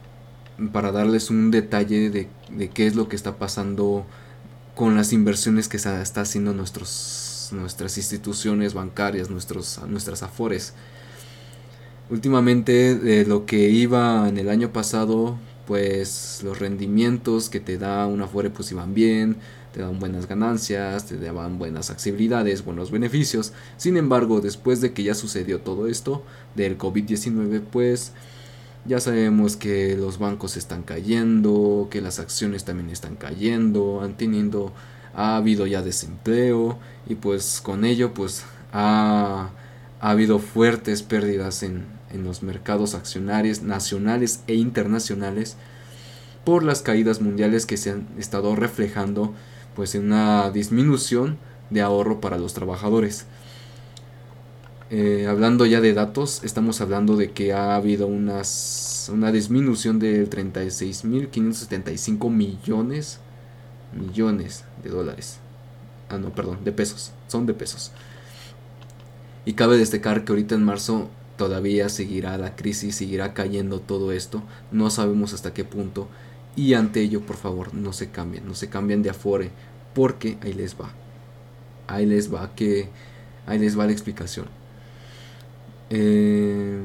para 0.72 0.91
darles 0.91 1.29
un 1.29 1.51
detalle 1.51 2.10
de, 2.10 2.27
de 2.50 2.70
qué 2.70 2.88
es 2.88 2.96
lo 2.96 3.08
que 3.08 3.15
está 3.15 3.38
pasando 3.38 4.05
con 4.75 4.96
las 4.96 5.13
inversiones 5.13 5.67
que 5.67 5.79
se 5.79 6.01
está 6.01 6.22
haciendo 6.22 6.53
nuestros, 6.53 7.50
nuestras 7.51 7.98
instituciones 7.98 8.74
bancarias, 8.74 9.29
nuestros, 9.29 9.79
nuestras 9.88 10.24
afores. 10.24 10.74
Últimamente 12.10 12.96
de 12.96 13.25
lo 13.25 13.46
que 13.46 13.70
iba 13.70 14.27
en 14.27 14.38
el 14.38 14.50
año 14.50 14.74
pasado, 14.74 15.38
pues 15.67 16.41
los 16.43 16.60
rendimientos 16.60 17.50
que 17.50 17.60
te 17.60 17.77
da 17.77 18.05
una 18.08 18.25
afore 18.25 18.50
pues 18.50 18.72
iban 18.72 18.93
bien, 18.93 19.38
te 19.72 19.81
dan 19.81 20.00
buenas 20.00 20.27
ganancias, 20.27 21.05
te 21.05 21.17
daban 21.17 21.58
buenas 21.58 21.89
accesibilidades, 21.89 22.65
buenos 22.65 22.91
beneficios. 22.91 23.53
Sin 23.77 23.96
embargo, 23.96 24.41
después 24.41 24.81
de 24.81 24.91
que 24.91 25.03
ya 25.03 25.15
sucedió 25.15 25.62
todo 25.62 25.88
esto 25.88 26.24
del 26.55 26.77
COVID-19, 26.77 27.62
pues 27.72 28.12
ya 28.86 29.00
sabemos 29.00 29.56
que 29.56 29.96
los 29.96 30.18
bancos 30.18 30.58
están 30.58 30.84
cayendo, 30.84 31.88
que 31.92 32.02
las 32.02 32.20
acciones 32.20 32.66
también 32.66 32.90
están 32.90 33.16
cayendo, 33.16 34.02
han 34.02 34.18
teniendo, 34.18 34.74
ha 35.14 35.36
habido 35.36 35.68
ya 35.68 35.82
desempleo 35.82 36.80
y 37.08 37.16
pues 37.16 37.62
con 37.62 37.86
ello 37.86 38.14
pues 38.14 38.44
ha, 38.74 39.50
habido 40.00 40.40
fuertes 40.40 41.04
pérdidas 41.04 41.62
en, 41.62 41.86
en 42.12 42.24
los 42.24 42.42
mercados 42.42 42.96
accionarios 42.96 43.62
nacionales 43.62 44.42
e 44.48 44.56
internacionales 44.56 45.58
por 46.44 46.64
las 46.64 46.82
caídas 46.82 47.22
mundiales 47.22 47.68
que 47.68 47.78
se 47.78 47.92
han 47.92 48.08
estado 48.18 48.56
reflejando 48.56 49.36
pues 49.76 49.94
en 49.94 50.06
una 50.06 50.50
disminución 50.50 51.38
de 51.70 51.82
ahorro 51.82 52.20
para 52.20 52.38
los 52.38 52.54
trabajadores. 52.54 53.26
Eh, 54.94 55.26
hablando 55.26 55.66
ya 55.66 55.80
de 55.80 55.94
datos, 55.94 56.44
estamos 56.44 56.82
hablando 56.82 57.16
de 57.16 57.32
que 57.32 57.54
ha 57.54 57.78
habido 57.78 58.08
unas, 58.08 59.10
una 59.14 59.32
disminución 59.32 60.00
de 60.00 60.30
36.575 60.30 62.30
millones, 62.30 63.22
millones 63.94 64.66
de 64.84 64.90
dólares. 64.90 65.40
Ah, 66.10 66.18
no, 66.18 66.36
perdón, 66.36 66.66
de 66.66 66.74
pesos. 66.74 67.14
Son 67.30 67.46
de 67.46 67.54
pesos. 67.54 67.94
Y 69.46 69.54
cabe 69.54 69.78
destacar 69.78 70.26
que 70.26 70.34
ahorita 70.34 70.56
en 70.56 70.66
marzo 70.66 71.10
todavía 71.38 71.88
seguirá 71.88 72.38
la 72.38 72.58
crisis, 72.58 72.98
seguirá 72.98 73.34
cayendo 73.34 73.80
todo 73.80 74.12
esto. 74.12 74.44
No 74.74 74.90
sabemos 74.90 75.34
hasta 75.34 75.54
qué 75.54 75.64
punto. 75.64 76.10
Y 76.58 76.74
ante 76.74 77.00
ello, 77.00 77.22
por 77.22 77.38
favor, 77.38 77.74
no 77.74 77.94
se 77.94 78.10
cambien, 78.10 78.46
no 78.46 78.56
se 78.56 78.68
cambien 78.68 79.04
de 79.04 79.12
afore, 79.12 79.52
porque 79.96 80.38
ahí 80.42 80.52
les 80.52 80.76
va. 80.76 80.90
Ahí 81.88 82.06
les 82.06 82.34
va 82.34 82.54
que 82.56 82.90
ahí 83.48 83.58
les 83.58 83.80
va 83.80 83.86
la 83.86 83.94
explicación. 83.94 84.48
Eh, 85.94 86.80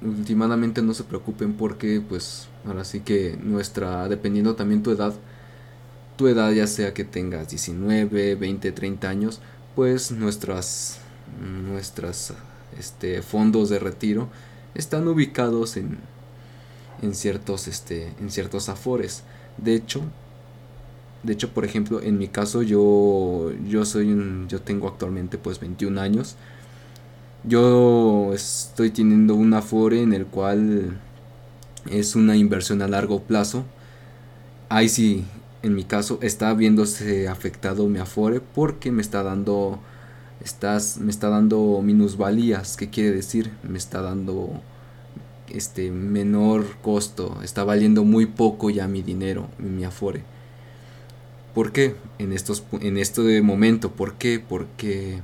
últimamente 0.00 0.80
no 0.82 0.94
se 0.94 1.04
preocupen 1.04 1.52
porque 1.54 2.00
pues 2.06 2.48
ahora 2.66 2.84
sí 2.84 3.00
que 3.00 3.38
nuestra, 3.42 4.08
dependiendo 4.08 4.54
también 4.54 4.82
tu 4.82 4.90
edad, 4.90 5.12
tu 6.16 6.26
edad 6.28 6.50
ya 6.52 6.66
sea 6.66 6.94
que 6.94 7.04
tengas 7.04 7.50
19, 7.50 8.34
20, 8.34 8.72
30 8.72 9.08
años, 9.08 9.40
pues 9.76 10.10
nuestras, 10.10 11.00
nuestras 11.68 12.32
este, 12.78 13.22
fondos 13.22 13.68
de 13.68 13.78
retiro 13.78 14.28
están 14.74 15.06
ubicados 15.06 15.76
en, 15.76 15.98
en 17.02 17.14
ciertos, 17.14 17.68
este, 17.68 18.12
en 18.20 18.30
ciertos 18.30 18.70
afores. 18.70 19.22
De 19.58 19.74
hecho, 19.74 20.02
de 21.22 21.32
hecho, 21.32 21.52
por 21.52 21.64
ejemplo, 21.64 22.00
en 22.02 22.18
mi 22.18 22.28
caso 22.28 22.62
yo, 22.62 23.52
yo 23.66 23.84
soy 23.84 24.12
un, 24.12 24.48
yo 24.48 24.60
tengo 24.60 24.88
actualmente 24.88 25.38
pues 25.38 25.60
21 25.60 26.00
años 26.00 26.36
yo 27.46 28.32
estoy 28.32 28.90
teniendo 28.90 29.34
un 29.34 29.52
Afore 29.54 30.02
en 30.02 30.12
el 30.12 30.26
cual 30.26 30.98
es 31.90 32.16
una 32.16 32.36
inversión 32.36 32.82
a 32.82 32.88
largo 32.88 33.22
plazo. 33.22 33.64
Ahí 34.68 34.88
sí, 34.88 35.24
en 35.62 35.74
mi 35.74 35.84
caso, 35.84 36.18
está 36.22 36.52
viéndose 36.54 37.28
afectado 37.28 37.86
mi 37.88 37.98
Afore 37.98 38.40
porque 38.40 38.90
me 38.92 39.02
está 39.02 39.22
dando 39.22 39.80
estás 40.40 40.98
me 40.98 41.10
está 41.10 41.28
dando 41.28 41.80
minusvalías, 41.82 42.76
¿qué 42.76 42.90
quiere 42.90 43.12
decir? 43.12 43.52
Me 43.62 43.78
está 43.78 44.02
dando 44.02 44.62
este 45.48 45.90
menor 45.90 46.64
costo, 46.82 47.40
está 47.42 47.64
valiendo 47.64 48.04
muy 48.04 48.26
poco 48.26 48.70
ya 48.70 48.88
mi 48.88 49.02
dinero, 49.02 49.48
mi 49.58 49.84
Afore. 49.84 50.22
¿Por 51.54 51.72
qué? 51.72 51.94
En 52.18 52.32
estos 52.32 52.64
en 52.80 52.98
este 52.98 53.42
momento, 53.42 53.92
¿por 53.92 54.14
qué? 54.14 54.42
Porque 54.46 55.20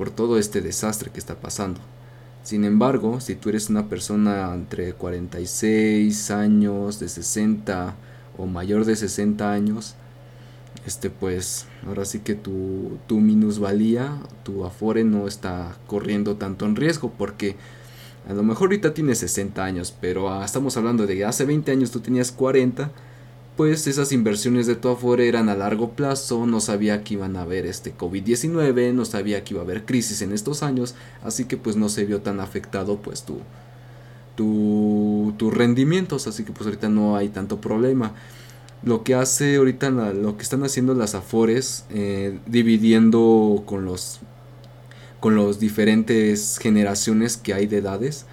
por 0.00 0.08
todo 0.08 0.38
este 0.38 0.62
desastre 0.62 1.10
que 1.10 1.18
está 1.18 1.34
pasando. 1.34 1.78
Sin 2.42 2.64
embargo, 2.64 3.20
si 3.20 3.34
tú 3.34 3.50
eres 3.50 3.68
una 3.68 3.90
persona 3.90 4.50
entre 4.54 4.94
46 4.94 6.30
años, 6.30 6.98
de 7.00 7.06
60 7.06 7.96
o 8.38 8.46
mayor 8.46 8.86
de 8.86 8.96
60 8.96 9.52
años, 9.52 9.96
este 10.86 11.10
pues 11.10 11.66
ahora 11.86 12.06
sí 12.06 12.20
que 12.20 12.34
tu, 12.34 12.98
minusvalía, 13.10 14.16
tu 14.42 14.64
afore 14.64 15.04
no 15.04 15.28
está 15.28 15.76
corriendo 15.86 16.36
tanto 16.36 16.64
en 16.64 16.76
riesgo 16.76 17.12
porque 17.18 17.56
a 18.26 18.32
lo 18.32 18.42
mejor 18.42 18.68
ahorita 18.68 18.94
tienes 18.94 19.18
60 19.18 19.62
años, 19.62 19.94
pero 20.00 20.32
ah, 20.32 20.46
estamos 20.46 20.78
hablando 20.78 21.06
de 21.06 21.14
que 21.14 21.26
hace 21.26 21.44
20 21.44 21.72
años 21.72 21.90
tú 21.90 22.00
tenías 22.00 22.32
40 22.32 22.90
pues 23.60 23.86
esas 23.86 24.10
inversiones 24.12 24.66
de 24.66 24.74
tu 24.74 24.88
Afore 24.88 25.28
eran 25.28 25.50
a 25.50 25.54
largo 25.54 25.90
plazo, 25.90 26.46
no 26.46 26.60
sabía 26.60 27.04
que 27.04 27.12
iban 27.12 27.36
a 27.36 27.42
haber 27.42 27.66
este 27.66 27.94
COVID-19, 27.94 28.94
no 28.94 29.04
sabía 29.04 29.44
que 29.44 29.52
iba 29.52 29.60
a 29.60 29.64
haber 29.64 29.84
crisis 29.84 30.22
en 30.22 30.32
estos 30.32 30.62
años, 30.62 30.94
así 31.22 31.44
que 31.44 31.58
pues 31.58 31.76
no 31.76 31.90
se 31.90 32.06
vio 32.06 32.22
tan 32.22 32.40
afectado 32.40 33.02
pues 33.02 33.22
tu, 33.22 33.40
tu, 34.34 35.34
tus 35.36 35.52
rendimientos, 35.52 36.26
así 36.26 36.42
que 36.42 36.52
pues 36.52 36.64
ahorita 36.64 36.88
no 36.88 37.18
hay 37.18 37.28
tanto 37.28 37.60
problema. 37.60 38.14
Lo 38.82 39.04
que 39.04 39.14
hace 39.14 39.56
ahorita, 39.56 39.90
lo 39.90 40.38
que 40.38 40.42
están 40.42 40.64
haciendo 40.64 40.94
las 40.94 41.14
Afores, 41.14 41.84
eh, 41.90 42.38
dividiendo 42.46 43.62
con 43.66 43.84
los, 43.84 44.20
con 45.20 45.34
los 45.34 45.60
diferentes 45.60 46.56
generaciones 46.56 47.36
que 47.36 47.52
hay 47.52 47.66
de 47.66 47.76
edades, 47.76 48.24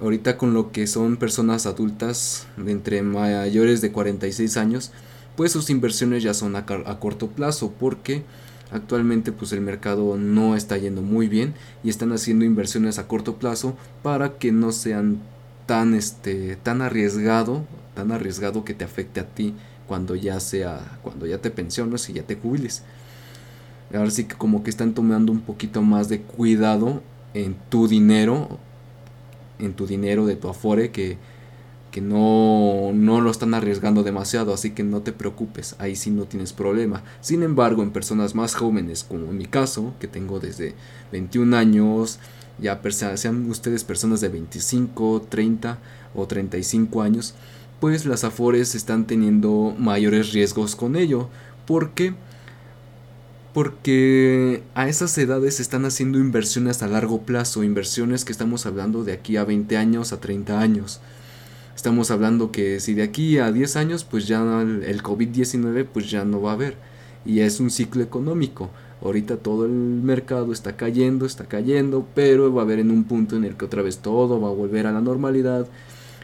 ahorita 0.00 0.36
con 0.36 0.54
lo 0.54 0.72
que 0.72 0.86
son 0.86 1.16
personas 1.16 1.66
adultas 1.66 2.46
de 2.56 2.72
entre 2.72 3.02
mayores 3.02 3.80
de 3.80 3.92
46 3.92 4.56
años, 4.56 4.92
pues 5.36 5.52
sus 5.52 5.70
inversiones 5.70 6.22
ya 6.22 6.34
son 6.34 6.56
a, 6.56 6.66
corto 6.66 7.28
plazo 7.28 7.72
porque 7.78 8.24
actualmente 8.70 9.32
pues 9.32 9.52
el 9.52 9.60
mercado 9.60 10.16
no 10.16 10.56
está 10.56 10.76
yendo 10.78 11.02
muy 11.02 11.28
bien 11.28 11.54
y 11.82 11.90
están 11.90 12.12
haciendo 12.12 12.44
inversiones 12.44 12.98
a 12.98 13.08
corto 13.08 13.36
plazo 13.36 13.76
para 14.02 14.38
que 14.38 14.52
no 14.52 14.72
sean 14.72 15.18
tan 15.66 15.94
este 15.94 16.56
tan 16.56 16.82
arriesgado, 16.82 17.64
tan 17.94 18.12
arriesgado 18.12 18.64
que 18.64 18.74
te 18.74 18.84
afecte 18.84 19.20
a 19.20 19.26
ti 19.26 19.54
cuando 19.86 20.14
ya 20.14 20.40
sea 20.40 20.98
cuando 21.02 21.26
ya 21.26 21.38
te 21.38 21.50
pensiones 21.50 22.08
y 22.08 22.14
ya 22.14 22.22
te 22.22 22.36
jubiles. 22.36 22.82
Ahora 23.92 24.10
sí 24.10 24.24
que 24.24 24.36
como 24.36 24.62
que 24.62 24.70
están 24.70 24.94
tomando 24.94 25.32
un 25.32 25.40
poquito 25.40 25.82
más 25.82 26.08
de 26.08 26.20
cuidado 26.20 27.02
en 27.34 27.56
tu 27.70 27.88
dinero 27.88 28.60
en 29.60 29.74
tu 29.74 29.86
dinero 29.86 30.26
de 30.26 30.36
tu 30.36 30.48
afore 30.48 30.90
que 30.90 31.18
que 31.90 32.00
no, 32.00 32.92
no 32.94 33.20
lo 33.20 33.30
están 33.30 33.54
arriesgando 33.54 34.02
demasiado, 34.02 34.54
así 34.54 34.70
que 34.70 34.82
no 34.82 35.02
te 35.02 35.12
preocupes, 35.12 35.74
ahí 35.78 35.96
sí 35.96 36.10
no 36.10 36.24
tienes 36.24 36.52
problema. 36.52 37.02
Sin 37.20 37.42
embargo, 37.42 37.82
en 37.82 37.90
personas 37.90 38.34
más 38.34 38.54
jóvenes, 38.54 39.04
como 39.04 39.26
en 39.30 39.38
mi 39.38 39.46
caso, 39.46 39.94
que 39.98 40.06
tengo 40.06 40.40
desde 40.40 40.74
21 41.12 41.56
años, 41.56 42.18
ya 42.60 42.80
sean 43.16 43.50
ustedes 43.50 43.84
personas 43.84 44.20
de 44.20 44.28
25, 44.28 45.26
30 45.28 45.78
o 46.14 46.26
35 46.26 47.02
años, 47.02 47.34
pues 47.80 48.06
las 48.06 48.24
afores 48.24 48.74
están 48.74 49.06
teniendo 49.06 49.74
mayores 49.78 50.32
riesgos 50.32 50.76
con 50.76 50.96
ello. 50.96 51.28
¿Por 51.66 51.90
qué? 51.90 52.14
Porque 53.52 54.62
a 54.74 54.88
esas 54.88 55.16
edades 55.18 55.56
se 55.56 55.62
están 55.62 55.84
haciendo 55.84 56.18
inversiones 56.18 56.82
a 56.82 56.86
largo 56.86 57.22
plazo, 57.22 57.64
inversiones 57.64 58.24
que 58.24 58.30
estamos 58.30 58.64
hablando 58.64 59.02
de 59.02 59.12
aquí 59.12 59.36
a 59.36 59.44
20 59.44 59.76
años, 59.76 60.12
a 60.12 60.20
30 60.20 60.60
años. 60.60 61.00
Estamos 61.74 62.12
hablando 62.12 62.52
que 62.52 62.78
si 62.78 62.94
de 62.94 63.02
aquí 63.02 63.38
a 63.38 63.50
10 63.50 63.76
años, 63.76 64.04
pues 64.04 64.28
ya 64.28 64.40
el 64.62 65.02
COVID-19 65.02 65.86
pues 65.92 66.10
ya 66.10 66.24
no 66.24 66.40
va 66.40 66.50
a 66.50 66.54
haber. 66.54 66.76
Y 67.24 67.40
es 67.40 67.58
un 67.58 67.70
ciclo 67.70 68.04
económico. 68.04 68.70
Ahorita 69.02 69.36
todo 69.36 69.64
el 69.64 69.72
mercado 69.72 70.52
está 70.52 70.76
cayendo, 70.76 71.26
está 71.26 71.46
cayendo, 71.46 72.06
pero 72.14 72.52
va 72.54 72.62
a 72.62 72.64
haber 72.64 72.78
en 72.78 72.90
un 72.90 73.04
punto 73.04 73.34
en 73.34 73.44
el 73.44 73.56
que 73.56 73.64
otra 73.64 73.82
vez 73.82 73.98
todo 73.98 74.40
va 74.40 74.48
a 74.48 74.52
volver 74.52 74.86
a 74.86 74.92
la 74.92 75.00
normalidad 75.00 75.66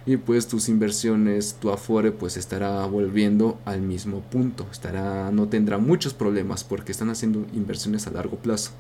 y 0.07 0.17
pues 0.17 0.47
tus 0.47 0.69
inversiones, 0.69 1.57
tu 1.61 1.71
afore 1.71 2.13
pues 2.13 2.37
estará 2.37 2.87
volviendo 2.87 3.59
al 3.65 3.83
mismo 3.83 4.21
punto, 4.21 4.67
estará 4.71 5.31
no 5.33 5.49
tendrá 5.49 5.79
muchos 5.79 6.15
problemas 6.15 6.63
porque 6.63 6.93
están 6.93 7.11
haciendo 7.11 7.45
inversiones 7.53 8.07
a 8.07 8.13
largo 8.13 8.37
plazo. 8.37 8.71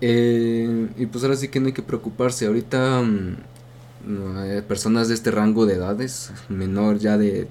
Eh, 0.00 0.88
y 0.96 1.06
pues 1.06 1.22
ahora 1.22 1.36
sí 1.36 1.46
que 1.46 1.60
no 1.60 1.66
hay 1.66 1.72
que 1.72 1.82
preocuparse, 1.82 2.46
ahorita 2.46 3.02
mm, 3.02 4.62
personas 4.66 5.06
de 5.08 5.14
este 5.14 5.30
rango 5.30 5.64
de 5.64 5.74
edades, 5.74 6.32
menor 6.48 6.98
ya 6.98 7.16
de, 7.16 7.46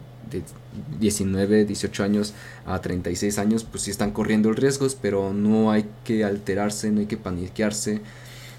19, 0.99 1.65
18 1.65 2.03
años 2.03 2.33
a 2.65 2.79
36 2.79 3.37
años, 3.39 3.63
pues 3.63 3.83
sí 3.83 3.91
están 3.91 4.11
corriendo 4.11 4.51
riesgos, 4.53 4.95
pero 4.95 5.33
no 5.33 5.71
hay 5.71 5.85
que 6.03 6.23
alterarse, 6.23 6.91
no 6.91 7.01
hay 7.01 7.05
que 7.07 7.17
paniquearse, 7.17 8.01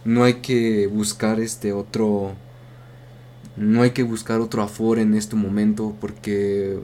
no 0.05 0.25
hay 0.25 0.35
que 0.35 0.87
buscar 0.87 1.41
este 1.41 1.73
otro, 1.73 2.35
no 3.57 3.83
hay 3.83 3.91
que 3.91 4.03
buscar 4.03 4.41
otro 4.41 4.63
aforo 4.63 5.01
en 5.01 5.15
este 5.15 5.37
momento 5.37 5.95
porque 6.01 6.79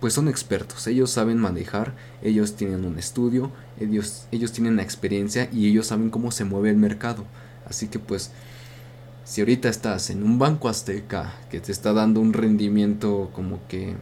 pues 0.00 0.14
son 0.14 0.28
expertos, 0.28 0.86
ellos 0.88 1.10
saben 1.10 1.38
manejar, 1.38 1.94
ellos 2.22 2.56
tienen 2.56 2.84
un 2.84 2.98
estudio, 2.98 3.52
ellos, 3.78 4.26
ellos 4.32 4.50
tienen 4.50 4.76
la 4.76 4.82
experiencia 4.82 5.48
y 5.52 5.68
ellos 5.68 5.86
saben 5.86 6.10
cómo 6.10 6.32
se 6.32 6.44
mueve 6.44 6.70
el 6.70 6.76
mercado. 6.76 7.24
Así 7.68 7.86
que 7.86 8.00
pues 8.00 8.32
si 9.24 9.40
ahorita 9.40 9.68
estás 9.68 10.10
en 10.10 10.24
un 10.24 10.40
banco 10.40 10.68
azteca 10.68 11.34
que 11.50 11.60
te 11.60 11.70
está 11.70 11.92
dando 11.92 12.20
un 12.20 12.32
rendimiento 12.32 13.30
como 13.32 13.60
que 13.68 13.94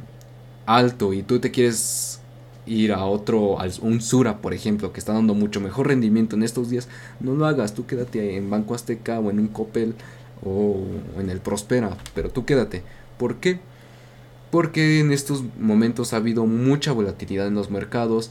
alto 0.64 1.12
y 1.12 1.22
tú 1.22 1.38
te 1.38 1.50
quieres 1.50 2.20
ir 2.64 2.92
a 2.92 3.04
otro, 3.04 3.58
un 3.82 4.00
Sura 4.00 4.38
por 4.38 4.54
ejemplo, 4.54 4.92
que 4.92 5.00
está 5.00 5.12
dando 5.12 5.34
mucho 5.34 5.60
mejor 5.60 5.88
rendimiento 5.88 6.34
en 6.34 6.42
estos 6.42 6.70
días, 6.70 6.88
no 7.20 7.34
lo 7.34 7.44
hagas, 7.46 7.74
tú 7.74 7.86
quédate 7.86 8.36
en 8.36 8.48
Banco 8.48 8.74
Azteca 8.74 9.20
o 9.20 9.30
en 9.30 9.38
un 9.38 9.48
Coppel 9.48 9.94
o 10.44 10.84
en 11.18 11.30
el 11.30 11.40
Prospera, 11.40 11.96
pero 12.14 12.30
tú 12.30 12.44
quédate. 12.44 12.82
¿Por 13.18 13.36
qué? 13.36 13.60
Porque 14.50 15.00
en 15.00 15.12
estos 15.12 15.44
momentos 15.58 16.12
ha 16.12 16.16
habido 16.16 16.46
mucha 16.46 16.92
volatilidad 16.92 17.46
en 17.46 17.54
los 17.54 17.70
mercados. 17.70 18.30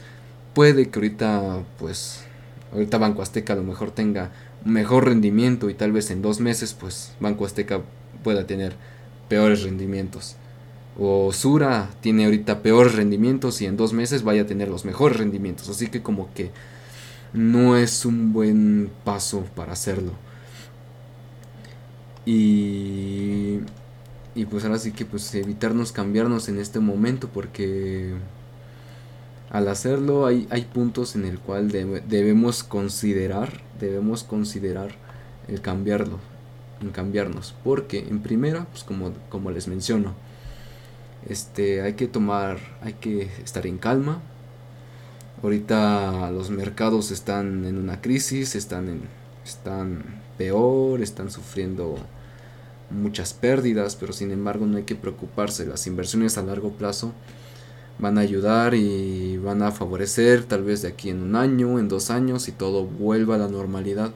Puede 0.54 0.90
que 0.90 0.98
ahorita, 0.98 1.62
pues, 1.78 2.24
ahorita 2.72 2.98
Banco 2.98 3.22
Azteca 3.22 3.52
a 3.52 3.56
lo 3.56 3.62
mejor 3.62 3.90
tenga 3.90 4.30
mejor 4.64 5.06
rendimiento 5.06 5.70
y 5.70 5.74
tal 5.74 5.92
vez 5.92 6.10
en 6.10 6.22
dos 6.22 6.40
meses 6.40 6.74
pues 6.78 7.12
Banco 7.20 7.46
Azteca 7.46 7.80
pueda 8.22 8.46
tener 8.46 8.74
peores 9.28 9.62
rendimientos. 9.62 10.36
O 10.98 11.32
Sura 11.32 11.88
tiene 12.00 12.24
ahorita 12.24 12.62
peores 12.62 12.94
rendimientos 12.94 13.62
y 13.62 13.66
en 13.66 13.76
dos 13.76 13.92
meses 13.92 14.22
vaya 14.22 14.42
a 14.42 14.46
tener 14.46 14.68
los 14.68 14.84
mejores 14.84 15.18
rendimientos. 15.18 15.68
Así 15.68 15.86
que 15.86 16.02
como 16.02 16.32
que 16.34 16.50
no 17.32 17.76
es 17.76 18.04
un 18.04 18.32
buen 18.32 18.90
paso 19.04 19.44
para 19.54 19.72
hacerlo. 19.72 20.12
Y, 22.30 23.58
y 24.36 24.44
pues 24.44 24.62
ahora 24.62 24.78
sí 24.78 24.92
que 24.92 25.04
pues 25.04 25.34
evitarnos 25.34 25.90
cambiarnos 25.90 26.48
en 26.48 26.60
este 26.60 26.78
momento 26.78 27.28
porque 27.28 28.12
al 29.50 29.66
hacerlo 29.66 30.26
hay, 30.26 30.46
hay 30.50 30.62
puntos 30.62 31.16
en 31.16 31.24
el 31.24 31.40
cual 31.40 31.72
debemos 31.72 32.62
considerar, 32.62 33.62
debemos 33.80 34.22
considerar 34.22 34.92
el 35.48 35.60
cambiarlo, 35.60 36.20
en 36.80 36.90
cambiarnos, 36.90 37.56
porque 37.64 37.98
en 37.98 38.20
primera, 38.20 38.64
pues 38.66 38.84
como, 38.84 39.12
como 39.28 39.50
les 39.50 39.66
menciono, 39.66 40.14
este, 41.28 41.82
hay 41.82 41.94
que 41.94 42.06
tomar, 42.06 42.58
hay 42.80 42.92
que 42.92 43.22
estar 43.42 43.66
en 43.66 43.76
calma. 43.76 44.22
Ahorita 45.42 46.30
los 46.30 46.50
mercados 46.50 47.10
están 47.10 47.64
en 47.64 47.76
una 47.76 48.00
crisis, 48.00 48.54
están 48.54 48.88
en, 48.88 49.00
están 49.44 50.04
peor, 50.38 51.02
están 51.02 51.32
sufriendo 51.32 51.96
muchas 52.90 53.32
pérdidas, 53.32 53.96
pero 53.96 54.12
sin 54.12 54.30
embargo 54.30 54.66
no 54.66 54.76
hay 54.76 54.84
que 54.84 54.94
preocuparse. 54.94 55.66
Las 55.66 55.86
inversiones 55.86 56.38
a 56.38 56.42
largo 56.42 56.70
plazo 56.70 57.12
van 57.98 58.18
a 58.18 58.22
ayudar 58.22 58.74
y 58.74 59.36
van 59.38 59.62
a 59.62 59.72
favorecer 59.72 60.44
tal 60.44 60.64
vez 60.64 60.82
de 60.82 60.88
aquí 60.88 61.10
en 61.10 61.22
un 61.22 61.36
año, 61.36 61.78
en 61.78 61.88
dos 61.88 62.10
años 62.10 62.48
y 62.48 62.52
todo 62.52 62.84
vuelva 62.86 63.34
a 63.34 63.38
la 63.38 63.48
normalidad. 63.48 64.12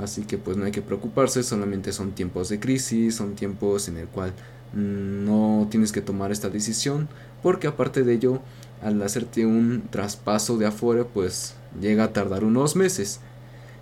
Así 0.00 0.22
que 0.22 0.38
pues 0.38 0.56
no 0.56 0.64
hay 0.64 0.72
que 0.72 0.82
preocuparse, 0.82 1.42
solamente 1.42 1.92
son 1.92 2.12
tiempos 2.12 2.48
de 2.48 2.60
crisis, 2.60 3.16
son 3.16 3.34
tiempos 3.34 3.88
en 3.88 3.96
el 3.96 4.06
cual 4.06 4.32
no 4.72 5.66
tienes 5.70 5.92
que 5.92 6.02
tomar 6.02 6.30
esta 6.30 6.50
decisión, 6.50 7.08
porque 7.42 7.66
aparte 7.66 8.04
de 8.04 8.14
ello, 8.14 8.40
al 8.82 9.02
hacerte 9.02 9.44
un 9.44 9.88
traspaso 9.90 10.56
de 10.56 10.66
afuera, 10.66 11.04
pues 11.04 11.54
llega 11.80 12.04
a 12.04 12.12
tardar 12.12 12.44
unos 12.44 12.76
meses. 12.76 13.20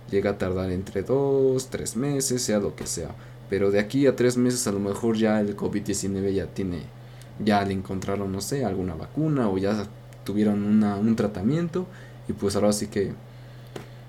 Llega 0.09 0.31
a 0.31 0.37
tardar 0.37 0.71
entre 0.71 1.03
dos, 1.03 1.69
tres 1.69 1.97
meses, 1.97 2.41
sea 2.41 2.59
lo 2.59 2.75
que 2.75 2.87
sea. 2.87 3.09
Pero 3.49 3.71
de 3.71 3.79
aquí 3.79 4.07
a 4.07 4.15
tres 4.15 4.37
meses 4.37 4.67
a 4.67 4.71
lo 4.71 4.79
mejor 4.79 5.15
ya 5.15 5.39
el 5.39 5.55
COVID-19 5.55 6.33
ya 6.33 6.47
tiene 6.47 6.97
ya 7.43 7.63
le 7.63 7.73
encontraron, 7.73 8.31
no 8.31 8.41
sé, 8.41 8.65
alguna 8.65 8.95
vacuna 8.95 9.49
o 9.49 9.57
ya 9.57 9.85
tuvieron 10.23 10.63
una, 10.63 10.95
un 10.95 11.15
tratamiento. 11.15 11.87
Y 12.27 12.33
pues 12.33 12.55
ahora 12.55 12.73
sí 12.73 12.87
que 12.87 13.13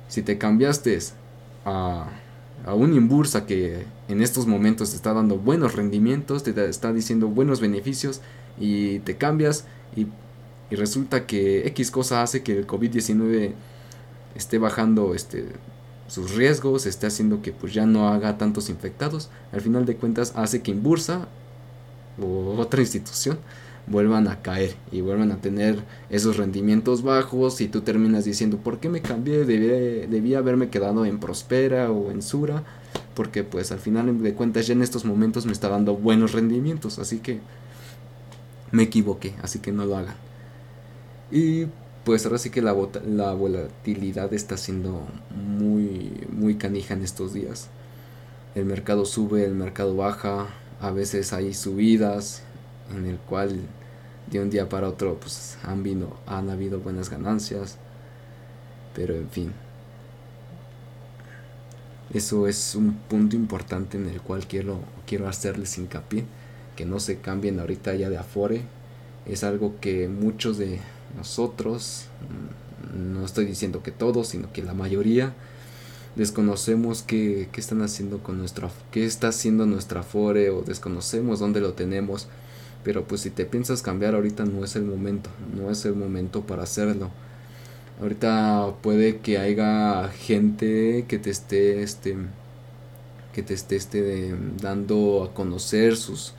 si 0.09 0.23
te 0.23 0.39
cambiaste 0.39 0.99
a, 1.65 2.09
a 2.67 2.75
un 2.75 2.95
Imbursa 2.95 3.47
que 3.47 3.85
en 4.09 4.23
estos 4.23 4.47
momentos 4.47 4.91
te 4.91 4.97
está 4.97 5.13
dando 5.13 5.37
buenos 5.37 5.75
rendimientos, 5.75 6.43
te 6.43 6.69
está 6.69 6.93
diciendo 6.93 7.29
buenos 7.29 7.61
beneficios 7.61 8.21
y 8.59 9.01
te 9.01 9.17
cambias 9.17 9.67
y, 9.95 10.07
y 10.71 10.77
resulta 10.77 11.27
que 11.27 11.67
X 11.69 11.91
cosa 11.91 12.23
hace 12.23 12.43
que 12.43 12.59
el 12.59 12.67
COVID-19 12.67 13.53
esté 14.35 14.59
bajando 14.59 15.15
este 15.15 15.47
sus 16.09 16.35
riesgos, 16.35 16.87
esté 16.87 17.07
haciendo 17.07 17.43
que 17.43 17.53
pues 17.53 17.73
ya 17.73 17.87
no 17.87 18.09
haga 18.09 18.39
tantos 18.39 18.71
infectados, 18.71 19.29
al 19.53 19.61
final 19.61 19.87
de 19.87 19.97
cuentas 19.97 20.33
hace 20.35 20.63
que 20.63 20.73
Imbursa 20.73 21.29
o 22.21 22.57
otra 22.59 22.81
institución 22.81 23.39
vuelvan 23.87 24.29
a 24.29 24.43
caer 24.43 24.75
y 24.93 25.01
vuelvan 25.01 25.33
a 25.33 25.41
tener 25.41 25.83
esos 26.11 26.37
rendimientos 26.37 27.03
bajos 27.03 27.61
y 27.61 27.69
tú 27.69 27.83
terminas 27.83 28.25
diciendo, 28.25 28.59
¿por 28.59 28.81
qué 28.81 28.89
me 28.89 29.01
cambié? 29.01 29.45
Debía, 29.45 30.07
debía 30.07 30.39
haberme 30.39 30.69
quedado 30.69 31.05
en 31.05 31.19
Prospera 31.19 31.91
o 31.91 32.11
en 32.11 32.23
Sura, 32.23 32.65
porque 33.15 33.45
pues 33.45 33.73
al 33.73 33.79
final 33.79 34.23
de 34.23 34.35
cuentas 34.35 34.67
ya 34.67 34.75
en 34.75 34.83
estos 34.83 35.05
momentos 35.05 35.47
me 35.47 35.53
está 35.53 35.69
dando 35.69 35.95
buenos 35.97 36.33
rendimientos, 36.33 36.99
así 36.99 37.19
que 37.19 37.41
me 38.71 38.85
equivoqué, 38.85 39.35
así 39.43 39.59
que 39.59 39.73
no 39.73 39.87
lo 39.87 39.97
hagan. 39.97 40.17
Y 41.31 41.67
pues 42.09 42.25
ahora 42.25 42.39
sí 42.39 42.49
que 42.49 42.63
la, 42.63 42.75
la 43.07 43.35
volatilidad 43.35 44.33
está 44.33 44.57
siendo 44.57 45.07
muy, 45.37 46.27
muy 46.33 46.55
canija 46.55 46.95
en 46.95 47.03
estos 47.03 47.35
días. 47.35 47.69
El 48.55 48.65
mercado 48.65 49.05
sube, 49.05 49.45
el 49.45 49.55
mercado 49.55 49.95
baja, 49.95 50.47
a 50.81 50.91
veces 50.91 51.35
hay 51.35 51.53
subidas 51.53 52.41
en 52.97 53.05
el 53.05 53.19
cual 53.19 53.61
de 54.31 54.41
un 54.41 54.49
día 54.49 54.71
para 54.71 54.89
otro 54.89 55.21
pues 55.21 55.59
han, 55.63 55.83
vino, 55.83 56.17
han 56.27 56.49
habido 56.49 56.81
buenas 56.81 57.11
ganancias. 57.11 57.77
Pero 58.95 59.15
en 59.15 59.29
fin. 59.29 59.53
Eso 62.15 62.49
es 62.49 62.75
un 62.75 62.95
punto 62.95 63.37
importante 63.37 63.99
en 63.99 64.09
el 64.09 64.23
cual 64.23 64.47
quiero, 64.47 64.81
quiero 65.07 65.29
hacerles 65.29 65.77
hincapié 65.77 66.25
que 66.75 66.87
no 66.87 67.01
se 67.01 67.19
cambien 67.19 67.61
ahorita 67.61 67.95
ya 67.97 68.09
de 68.09 68.17
afore. 68.17 68.63
Es 69.27 69.45
algo 69.45 69.75
que 69.79 70.09
muchos 70.09 70.57
de 70.57 70.81
nosotros 71.17 72.07
mm, 72.95 73.13
no 73.13 73.25
estoy 73.25 73.45
diciendo 73.47 73.83
que 73.83 73.91
todos 73.91 74.29
sino 74.29 74.53
que 74.53 74.63
la 74.63 74.75
mayoría 74.75 75.35
desconocemos 76.17 77.03
qué, 77.03 77.49
qué, 77.53 77.61
están 77.61 77.83
haciendo 77.83 78.19
con 78.23 78.39
nuestro 78.39 78.71
qué 78.91 79.05
está 79.05 79.29
haciendo 79.29 79.67
nuestra 79.67 80.01
Afore 80.01 80.51
o 80.51 80.63
desconocemos 80.63 81.39
dónde 81.39 81.61
lo 81.61 81.75
tenemos. 81.75 82.29
Pero 82.85 83.05
pues 83.05 83.23
si 83.23 83.31
te 83.31 83.45
piensas 83.45 83.83
cambiar 83.83 84.15
ahorita 84.15 84.45
no 84.45 84.65
es 84.65 84.77
el 84.77 84.85
momento 84.85 85.31
no 85.57 85.71
es 85.71 85.85
el 85.85 85.95
momento 85.95 86.43
para 86.43 86.63
hacerlo. 86.63 87.11
Ahorita 88.01 88.75
puede 88.83 89.19
que 89.19 89.39
haya 89.39 90.09
gente 90.09 91.05
que 91.09 91.19
te 91.19 91.31
esté 91.31 91.83
este 91.83 92.17
que 93.39 93.43
te 93.45 93.55
esté 93.55 93.77
este, 93.77 94.35
dando 94.61 95.23
a 95.23 95.33
conocer 95.33 95.97
sus, 95.97 96.35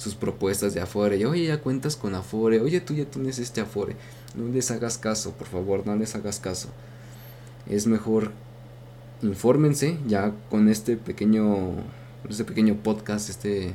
sus 0.00 0.14
propuestas 0.14 0.72
de 0.72 0.80
Afore. 0.80 1.18
Y, 1.18 1.26
oye, 1.26 1.44
ya 1.44 1.60
cuentas 1.60 1.94
con 1.94 2.14
Afore. 2.14 2.60
Oye, 2.60 2.80
tú 2.80 2.94
ya 2.94 3.04
tienes 3.04 3.38
este 3.38 3.60
Afore. 3.60 3.96
No 4.34 4.48
les 4.48 4.70
hagas 4.70 4.96
caso, 4.96 5.32
por 5.32 5.46
favor, 5.46 5.86
no 5.86 5.94
les 5.94 6.14
hagas 6.14 6.40
caso. 6.40 6.68
Es 7.68 7.86
mejor 7.86 8.32
infórmense 9.20 9.98
ya 10.06 10.32
con 10.48 10.70
este 10.70 10.96
pequeño, 10.96 11.74
este 12.30 12.44
pequeño 12.44 12.76
podcast, 12.76 13.28
este, 13.28 13.74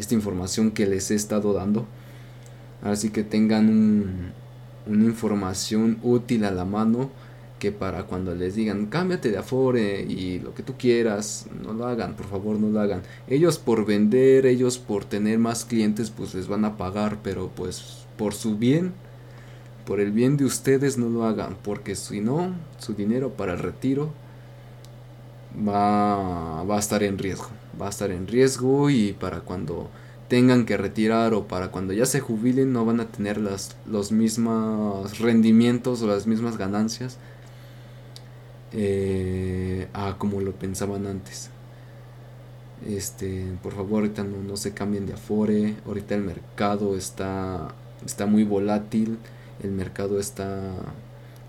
esta 0.00 0.14
información 0.14 0.72
que 0.72 0.86
les 0.86 1.12
he 1.12 1.14
estado 1.14 1.52
dando. 1.52 1.86
Así 2.82 3.10
que 3.10 3.22
tengan 3.22 3.68
un, 3.68 4.32
una 4.88 5.04
información 5.04 6.00
útil 6.02 6.44
a 6.44 6.50
la 6.50 6.64
mano 6.64 7.12
que 7.62 7.70
para 7.70 8.02
cuando 8.06 8.34
les 8.34 8.56
digan 8.56 8.86
cámbiate 8.86 9.30
de 9.30 9.38
Afore 9.38 10.02
y 10.02 10.40
lo 10.40 10.52
que 10.52 10.64
tú 10.64 10.74
quieras, 10.76 11.46
no 11.62 11.72
lo 11.72 11.86
hagan, 11.86 12.16
por 12.16 12.26
favor 12.26 12.58
no 12.58 12.70
lo 12.70 12.80
hagan. 12.80 13.02
Ellos 13.28 13.58
por 13.58 13.86
vender, 13.86 14.46
ellos 14.46 14.78
por 14.78 15.04
tener 15.04 15.38
más 15.38 15.64
clientes 15.64 16.10
pues 16.10 16.34
les 16.34 16.48
van 16.48 16.64
a 16.64 16.76
pagar, 16.76 17.18
pero 17.22 17.52
pues 17.54 18.04
por 18.18 18.34
su 18.34 18.58
bien, 18.58 18.92
por 19.86 20.00
el 20.00 20.10
bien 20.10 20.36
de 20.36 20.44
ustedes 20.44 20.98
no 20.98 21.08
lo 21.08 21.24
hagan, 21.24 21.56
porque 21.62 21.94
si 21.94 22.20
no, 22.20 22.52
su 22.78 22.94
dinero 22.94 23.30
para 23.34 23.52
el 23.52 23.60
retiro 23.60 24.12
va, 25.56 26.64
va 26.64 26.74
a 26.74 26.80
estar 26.80 27.04
en 27.04 27.16
riesgo, 27.16 27.50
va 27.80 27.86
a 27.86 27.90
estar 27.90 28.10
en 28.10 28.26
riesgo 28.26 28.90
y 28.90 29.12
para 29.12 29.38
cuando 29.38 29.88
tengan 30.26 30.66
que 30.66 30.76
retirar 30.76 31.32
o 31.32 31.46
para 31.46 31.68
cuando 31.68 31.92
ya 31.92 32.06
se 32.06 32.18
jubilen 32.18 32.72
no 32.72 32.84
van 32.84 32.98
a 32.98 33.06
tener 33.06 33.38
las, 33.38 33.76
los 33.86 34.10
mismos 34.10 35.20
rendimientos 35.20 36.02
o 36.02 36.08
las 36.08 36.26
mismas 36.26 36.56
ganancias 36.56 37.18
eh, 38.74 39.88
a 39.92 40.16
como 40.18 40.40
lo 40.40 40.52
pensaban 40.52 41.06
antes. 41.06 41.50
Este, 42.88 43.46
por 43.62 43.74
favor, 43.74 44.02
ahorita 44.02 44.24
no, 44.24 44.56
se 44.56 44.72
cambien 44.72 45.06
de 45.06 45.14
afore. 45.14 45.76
Ahorita 45.86 46.14
el 46.14 46.22
mercado 46.22 46.96
está, 46.96 47.74
está 48.04 48.26
muy 48.26 48.44
volátil. 48.44 49.18
El 49.62 49.72
mercado 49.72 50.18
está, 50.18 50.72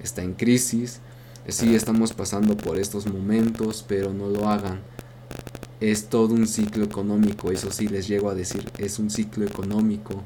está 0.01 0.21
en 0.23 0.33
crisis. 0.33 0.99
Sí, 1.47 1.75
estamos 1.75 2.13
pasando 2.13 2.55
por 2.55 2.77
estos 2.77 3.07
momentos, 3.07 3.83
pero 3.87 4.13
no 4.13 4.29
lo 4.29 4.47
hagan. 4.49 4.81
Es 5.81 6.07
todo 6.07 6.33
un 6.33 6.47
ciclo 6.47 6.85
económico, 6.85 7.51
eso 7.51 7.69
sí 7.69 7.89
les 7.89 8.07
llego 8.07 8.29
a 8.29 8.33
decir, 8.33 8.71
es 8.77 8.99
un 8.99 9.09
ciclo 9.09 9.43
económico. 9.45 10.23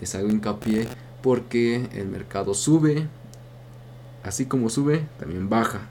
Les 0.00 0.16
hago 0.16 0.28
hincapié 0.28 0.88
porque 1.22 1.88
el 1.94 2.08
mercado 2.08 2.54
sube, 2.54 3.06
así 4.24 4.46
como 4.46 4.68
sube, 4.68 5.06
también 5.20 5.48
baja 5.48 5.88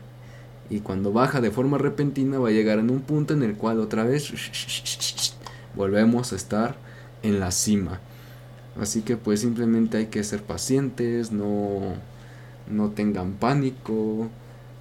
y 0.70 0.80
cuando 0.80 1.12
baja 1.12 1.42
de 1.42 1.52
forma 1.52 1.78
repentina 1.78 2.40
va 2.40 2.50
a 2.50 2.52
llegar 2.52 2.80
en 2.80 2.90
un 2.90 3.02
punto 3.02 3.34
en 3.34 3.44
el 3.44 3.56
cual 3.56 3.80
otra 3.80 4.04
vez 4.04 4.34
volvemos 5.76 6.34
a 6.34 6.36
estar 6.36 6.76
en 7.24 7.40
la 7.40 7.52
cima. 7.52 8.00
Así 8.80 9.02
que 9.02 9.16
pues 9.16 9.42
simplemente 9.42 9.98
hay 9.98 10.08
que 10.08 10.24
ser 10.24 10.44
pacientes, 10.44 11.32
no, 11.32 11.94
no 12.70 12.90
tengan 12.90 13.34
pánico, 13.34 14.30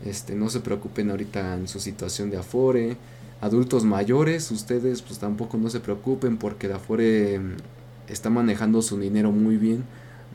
este, 0.05 0.35
no 0.35 0.51
se 0.51 0.61
preocupen 0.61 1.11
ahorita 1.11 1.55
en 1.55 1.69
su 1.69 1.81
situación 1.81 2.31
de 2.31 2.39
Afore. 2.39 2.97
Adultos 3.41 3.85
mayores, 3.85 4.51
ustedes 4.51 5.03
pues 5.03 5.19
tampoco 5.19 5.59
no 5.59 5.69
se 5.69 5.81
preocupen 5.81 6.39
porque 6.39 6.67
el 6.67 6.73
Afore 6.73 7.39
mm, 7.39 7.57
está 8.09 8.31
manejando 8.31 8.83
su 8.83 8.99
dinero 8.99 9.33
muy 9.33 9.59
bien 9.59 9.85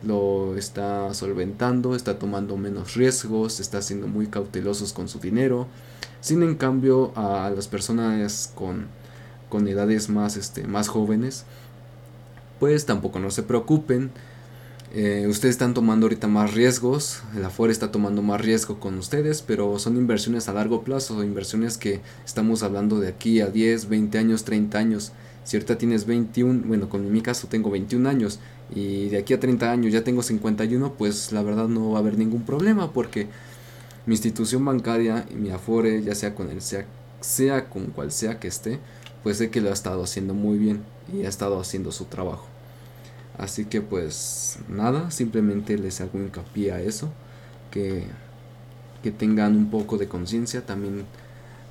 lo 0.02 0.56
está 0.56 1.12
solventando, 1.14 1.94
está 1.94 2.18
tomando 2.18 2.56
menos 2.56 2.94
riesgos, 2.94 3.60
está 3.60 3.82
siendo 3.82 4.06
muy 4.08 4.26
cautelosos 4.26 4.92
con 4.92 5.08
su 5.08 5.18
dinero. 5.18 5.66
Sin 6.20 6.42
en 6.42 6.54
cambio 6.54 7.12
a 7.16 7.50
las 7.54 7.68
personas 7.68 8.52
con, 8.54 8.86
con 9.48 9.68
edades 9.68 10.08
más, 10.08 10.36
este, 10.36 10.66
más 10.66 10.88
jóvenes, 10.88 11.44
pues 12.58 12.86
tampoco 12.86 13.18
no 13.18 13.30
se 13.30 13.42
preocupen. 13.42 14.10
Eh, 14.92 15.26
ustedes 15.28 15.54
están 15.54 15.72
tomando 15.72 16.06
ahorita 16.06 16.26
más 16.26 16.52
riesgos, 16.52 17.22
el 17.36 17.44
Afore 17.44 17.70
está 17.70 17.92
tomando 17.92 18.22
más 18.22 18.40
riesgo 18.40 18.80
con 18.80 18.98
ustedes, 18.98 19.40
pero 19.40 19.78
son 19.78 19.96
inversiones 19.96 20.48
a 20.48 20.52
largo 20.52 20.82
plazo, 20.82 21.22
inversiones 21.22 21.78
que 21.78 22.00
estamos 22.26 22.64
hablando 22.64 22.98
de 22.98 23.06
aquí 23.06 23.40
a 23.40 23.46
10, 23.46 23.88
20 23.88 24.18
años, 24.18 24.44
30 24.44 24.78
años. 24.78 25.12
Si 25.50 25.56
ahorita 25.56 25.78
tienes 25.78 26.06
21, 26.06 26.62
bueno, 26.64 26.88
con 26.88 27.10
mi 27.10 27.22
caso 27.22 27.48
tengo 27.48 27.72
21 27.72 28.08
años 28.08 28.38
y 28.72 29.08
de 29.08 29.18
aquí 29.18 29.34
a 29.34 29.40
30 29.40 29.72
años 29.72 29.92
ya 29.92 30.04
tengo 30.04 30.22
51, 30.22 30.92
pues 30.92 31.32
la 31.32 31.42
verdad 31.42 31.66
no 31.66 31.90
va 31.90 31.98
a 31.98 32.00
haber 32.02 32.16
ningún 32.16 32.42
problema 32.42 32.92
porque 32.92 33.26
mi 34.06 34.14
institución 34.14 34.64
bancaria 34.64 35.26
y 35.28 35.34
mi 35.34 35.50
Afore, 35.50 36.04
ya 36.04 36.14
sea 36.14 36.36
con 36.36 36.50
el 36.50 36.62
sea, 36.62 36.86
sea 37.18 37.68
con 37.68 37.86
cual 37.86 38.12
sea 38.12 38.38
que 38.38 38.46
esté, 38.46 38.78
pues 39.24 39.38
sé 39.38 39.50
que 39.50 39.60
lo 39.60 39.70
ha 39.70 39.72
estado 39.72 40.04
haciendo 40.04 40.34
muy 40.34 40.56
bien 40.56 40.84
y 41.12 41.24
ha 41.24 41.28
estado 41.28 41.58
haciendo 41.58 41.90
su 41.90 42.04
trabajo. 42.04 42.46
Así 43.36 43.64
que 43.64 43.80
pues 43.80 44.60
nada, 44.68 45.10
simplemente 45.10 45.76
les 45.78 46.00
hago 46.00 46.16
hincapié 46.16 46.70
a 46.70 46.80
eso, 46.80 47.10
que, 47.72 48.04
que 49.02 49.10
tengan 49.10 49.56
un 49.56 49.68
poco 49.68 49.98
de 49.98 50.06
conciencia, 50.06 50.64
también 50.64 51.06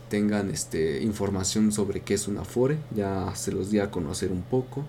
tengan 0.09 0.49
este, 0.49 1.01
información 1.03 1.71
sobre 1.71 2.01
qué 2.01 2.15
es 2.15 2.27
un 2.27 2.37
Afore, 2.37 2.77
ya 2.95 3.33
se 3.35 3.51
los 3.51 3.71
di 3.71 3.79
a 3.79 3.91
conocer 3.91 4.31
un 4.31 4.41
poco 4.41 4.85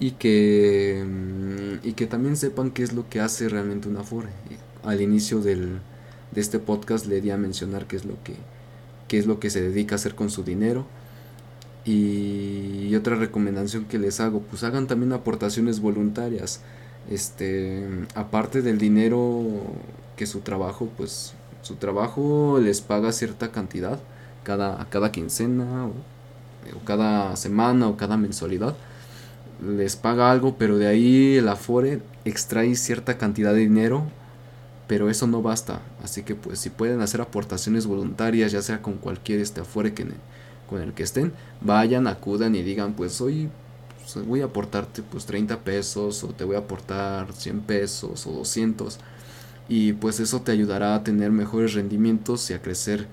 y 0.00 0.12
que, 0.12 1.04
mm, 1.06 1.86
y 1.86 1.92
que 1.92 2.06
también 2.06 2.36
sepan 2.36 2.70
qué 2.70 2.82
es 2.82 2.92
lo 2.92 3.08
que 3.08 3.20
hace 3.20 3.48
realmente 3.48 3.88
un 3.88 3.98
Afore. 3.98 4.30
Al 4.82 5.02
inicio 5.02 5.40
del, 5.40 5.80
de 6.32 6.40
este 6.40 6.58
podcast 6.58 7.06
le 7.06 7.20
di 7.20 7.30
a 7.30 7.36
mencionar 7.36 7.86
qué 7.86 7.96
es 7.96 8.04
lo 8.06 8.14
que, 8.24 8.34
qué 9.08 9.18
es 9.18 9.26
lo 9.26 9.38
que 9.40 9.50
se 9.50 9.60
dedica 9.60 9.94
a 9.94 9.96
hacer 9.96 10.14
con 10.14 10.30
su 10.30 10.42
dinero. 10.42 10.86
Y, 11.84 12.94
otra 12.94 13.16
recomendación 13.16 13.84
que 13.86 13.98
les 13.98 14.20
hago, 14.20 14.40
pues 14.40 14.64
hagan 14.64 14.86
también 14.86 15.12
aportaciones 15.12 15.80
voluntarias. 15.80 16.60
Este, 17.10 17.86
aparte 18.14 18.62
del 18.62 18.78
dinero 18.78 19.42
que 20.16 20.26
su 20.26 20.40
trabajo, 20.40 20.88
pues 20.96 21.34
su 21.62 21.76
trabajo 21.76 22.58
les 22.60 22.80
paga 22.80 23.12
cierta 23.12 23.52
cantidad 23.52 24.00
cada, 24.42 24.86
cada 24.90 25.12
quincena 25.12 25.86
o 25.86 26.84
cada 26.84 27.36
semana 27.36 27.88
o 27.88 27.96
cada 27.96 28.16
mensualidad 28.16 28.74
les 29.66 29.96
paga 29.96 30.30
algo, 30.30 30.56
pero 30.56 30.78
de 30.78 30.86
ahí 30.86 31.36
el 31.36 31.48
Afore 31.48 32.00
extrae 32.24 32.74
cierta 32.76 33.18
cantidad 33.18 33.52
de 33.52 33.60
dinero, 33.60 34.04
pero 34.86 35.10
eso 35.10 35.26
no 35.26 35.42
basta. 35.42 35.80
Así 36.02 36.22
que 36.22 36.34
pues 36.34 36.58
si 36.58 36.70
pueden 36.70 37.00
hacer 37.00 37.20
aportaciones 37.20 37.86
voluntarias, 37.86 38.52
ya 38.52 38.62
sea 38.62 38.82
con 38.82 38.94
cualquier 38.94 39.40
este 39.40 39.60
Afore 39.60 39.94
con 40.68 40.80
el 40.80 40.92
que 40.92 41.02
estén, 41.02 41.32
vayan, 41.60 42.06
acudan 42.06 42.54
y 42.54 42.62
digan, 42.62 42.94
pues 42.94 43.20
hoy 43.20 43.48
pues, 44.00 44.26
voy 44.26 44.40
a 44.40 44.46
aportarte 44.46 45.02
pues 45.02 45.26
30 45.26 45.58
pesos 45.58 46.24
o 46.24 46.28
te 46.28 46.44
voy 46.44 46.56
a 46.56 46.60
aportar 46.60 47.32
100 47.32 47.60
pesos 47.60 48.26
o 48.26 48.32
200 48.32 48.98
y 49.68 49.92
pues 49.92 50.20
eso 50.20 50.40
te 50.40 50.52
ayudará 50.52 50.94
a 50.94 51.04
tener 51.04 51.30
mejores 51.30 51.74
rendimientos 51.74 52.50
y 52.50 52.54
a 52.54 52.62
crecer 52.62 53.06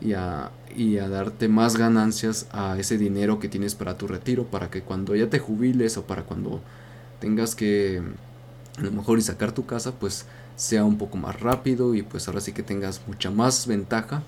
y 0.00 0.12
a, 0.12 0.50
y 0.76 0.98
a 0.98 1.08
darte 1.08 1.48
más 1.48 1.76
ganancias 1.76 2.46
a 2.52 2.78
ese 2.78 2.98
dinero 2.98 3.38
que 3.38 3.48
tienes 3.48 3.74
para 3.74 3.98
tu 3.98 4.06
retiro, 4.06 4.44
para 4.44 4.70
que 4.70 4.82
cuando 4.82 5.14
ya 5.16 5.28
te 5.28 5.38
jubiles 5.38 5.96
o 5.96 6.04
para 6.04 6.22
cuando 6.22 6.60
tengas 7.20 7.54
que 7.54 8.02
a 8.78 8.82
lo 8.82 8.92
mejor 8.92 9.18
y 9.18 9.22
sacar 9.22 9.52
tu 9.52 9.66
casa, 9.66 9.92
pues 9.92 10.26
sea 10.56 10.84
un 10.84 10.98
poco 10.98 11.16
más 11.16 11.40
rápido 11.40 11.94
y 11.94 12.02
pues 12.02 12.28
ahora 12.28 12.40
sí 12.40 12.52
que 12.52 12.62
tengas 12.62 13.00
mucha 13.06 13.30
más 13.30 13.66
ventaja 13.66 14.22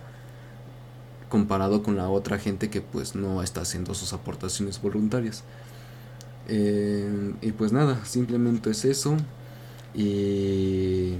comparado 1.28 1.82
con 1.82 1.96
la 1.96 2.08
otra 2.08 2.38
gente 2.38 2.68
que 2.68 2.82
pues 2.82 3.14
no 3.14 3.42
está 3.42 3.62
haciendo 3.62 3.94
sus 3.94 4.12
aportaciones 4.12 4.82
voluntarias. 4.82 5.44
Eh, 6.48 7.34
y 7.40 7.52
pues 7.52 7.72
nada, 7.72 8.04
simplemente 8.04 8.70
es 8.70 8.84
eso. 8.84 9.16
Y, 9.94 11.14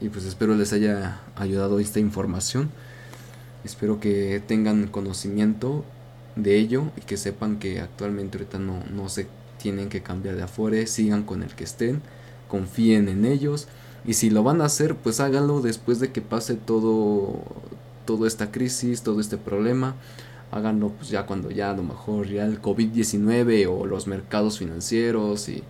y 0.00 0.08
pues 0.10 0.24
espero 0.24 0.54
les 0.56 0.72
haya 0.72 1.20
ayudado 1.36 1.78
esta 1.78 2.00
información. 2.00 2.70
Espero 3.64 4.00
que 4.00 4.42
tengan 4.46 4.88
conocimiento 4.88 5.84
de 6.36 6.56
ello 6.56 6.84
y 6.96 7.00
que 7.02 7.16
sepan 7.16 7.58
que 7.58 7.80
actualmente 7.80 8.38
ahorita 8.38 8.58
no, 8.58 8.82
no 8.92 9.08
se 9.08 9.26
tienen 9.58 9.88
que 9.88 10.02
cambiar 10.02 10.36
de 10.36 10.42
afore, 10.42 10.86
sigan 10.86 11.22
con 11.22 11.42
el 11.42 11.54
que 11.54 11.64
estén, 11.64 12.02
confíen 12.48 13.08
en 13.08 13.24
ellos 13.24 13.68
y 14.04 14.14
si 14.14 14.30
lo 14.30 14.42
van 14.42 14.60
a 14.60 14.66
hacer 14.66 14.96
pues 14.96 15.20
háganlo 15.20 15.62
después 15.62 16.00
de 16.00 16.12
que 16.12 16.20
pase 16.20 16.54
todo 16.54 17.40
toda 18.04 18.28
esta 18.28 18.50
crisis, 18.50 19.02
todo 19.02 19.20
este 19.20 19.36
problema, 19.36 19.94
háganlo 20.50 20.90
pues 20.90 21.08
ya 21.08 21.26
cuando 21.26 21.50
ya 21.50 21.70
a 21.70 21.74
lo 21.74 21.82
mejor 21.82 22.28
ya 22.28 22.44
el 22.44 22.60
COVID-19 22.60 23.66
o 23.68 23.86
los 23.86 24.06
mercados 24.06 24.58
financieros 24.58 25.48
y, 25.48 25.62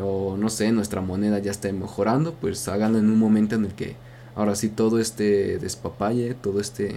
o 0.00 0.36
no 0.36 0.50
sé, 0.50 0.72
nuestra 0.72 1.00
moneda 1.00 1.38
ya 1.38 1.50
esté 1.50 1.72
mejorando, 1.72 2.34
pues 2.34 2.68
háganlo 2.68 2.98
en 2.98 3.10
un 3.10 3.18
momento 3.18 3.54
en 3.54 3.64
el 3.64 3.74
que 3.74 3.96
ahora 4.36 4.54
sí 4.54 4.68
todo 4.68 4.98
este 4.98 5.58
despapalle, 5.58 6.34
todo 6.34 6.60
este 6.60 6.94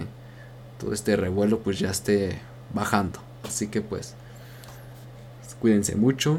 todo 0.78 0.92
este 0.92 1.16
revuelo 1.16 1.58
pues 1.60 1.78
ya 1.78 1.90
esté 1.90 2.38
bajando. 2.72 3.18
Así 3.44 3.68
que 3.68 3.80
pues 3.80 4.14
cuídense 5.60 5.96
mucho. 5.96 6.38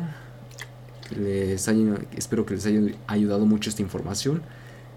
Les 1.17 1.67
espero 2.15 2.45
que 2.45 2.53
les 2.53 2.65
haya 2.65 2.81
ayudado 3.07 3.45
mucho 3.45 3.69
esta 3.69 3.81
información. 3.81 4.41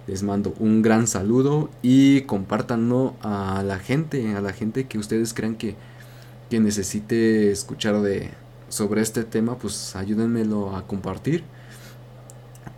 Les 0.06 0.22
mando 0.22 0.54
un 0.58 0.82
gran 0.82 1.06
saludo 1.06 1.70
y 1.80 2.22
compártanlo 2.22 3.14
a 3.22 3.62
la 3.64 3.78
gente, 3.78 4.34
a 4.34 4.40
la 4.40 4.52
gente 4.52 4.86
que 4.86 4.98
ustedes 4.98 5.32
crean 5.32 5.54
que, 5.54 5.76
que 6.50 6.60
necesite 6.60 7.50
escuchar 7.52 8.00
de 8.00 8.30
sobre 8.68 9.02
este 9.02 9.22
tema, 9.24 9.58
pues 9.58 9.94
ayúdenmelo 9.94 10.74
a 10.74 10.86
compartir. 10.86 11.44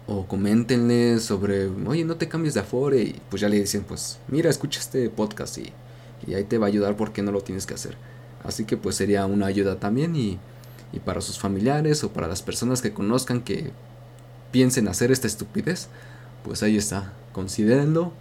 O 0.07 0.27
coméntenle 0.27 1.19
sobre, 1.19 1.67
oye, 1.67 2.05
no 2.05 2.17
te 2.17 2.29
cambies 2.29 2.55
de 2.55 2.61
afore. 2.61 3.03
Y 3.03 3.21
pues 3.31 3.41
ya 3.41 3.49
le 3.49 3.59
dicen, 3.59 3.85
pues 3.85 4.19
mira, 4.29 4.51
escucha 4.51 4.81
este 4.81 5.09
podcast 5.11 5.59
y, 5.59 5.73
ahí 6.35 6.45
te 6.45 6.59
va 6.59 6.67
a 6.67 6.69
ayudar 6.69 6.97
porque 6.97 7.23
no 7.23 7.33
lo 7.33 7.41
tienes 7.43 7.67
que 7.67 7.75
hacer. 7.75 7.97
Así 8.45 8.65
que 8.65 8.77
pues 8.77 8.97
sería 8.97 9.27
una 9.27 9.47
ayuda 9.47 9.81
también 9.81 10.17
y, 10.17 10.39
y 10.93 11.01
para 11.01 11.21
sus 11.21 11.39
familiares 11.39 12.05
o 12.05 12.13
para 12.13 12.29
las 12.29 12.43
personas 12.43 12.83
que 12.83 12.93
conozcan 12.93 13.41
que 13.43 13.73
piensen 14.53 14.89
hacer 14.89 15.11
esta 15.11 15.27
estupidez, 15.27 15.89
pues 16.45 16.63
ahí 16.63 16.77
está. 16.77 17.13
Considérenlo, 17.33 18.13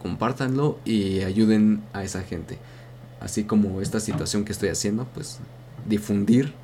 compártanlo 0.00 0.78
y 0.84 1.20
ayuden 1.22 1.82
a 1.92 2.04
esa 2.04 2.22
gente. 2.22 2.58
Así 3.20 3.44
como 3.44 3.80
esta 3.80 4.00
situación 4.00 4.44
que 4.44 4.52
estoy 4.52 4.68
haciendo, 4.68 5.06
pues 5.14 5.38
difundir, 5.86 6.54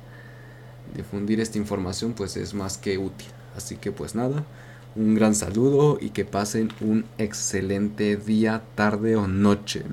difundir 0.95 1.39
esta 1.39 1.57
información 1.57 2.13
pues 2.13 2.37
es 2.37 2.53
más 2.53 2.77
que 2.77 2.97
útil. 2.97 3.27
Así 3.55 3.75
que 3.75 3.91
pues 3.91 4.15
nada, 4.15 4.45
un 4.97 5.15
gran 5.15 5.35
saludo 5.35 5.97
y 6.01 6.09
que 6.09 6.25
pasen 6.25 6.69
un 6.81 7.05
excelente 7.17 8.17
día, 8.17 8.63
tarde 8.75 9.15
o 9.15 9.27
noche. 9.27 9.83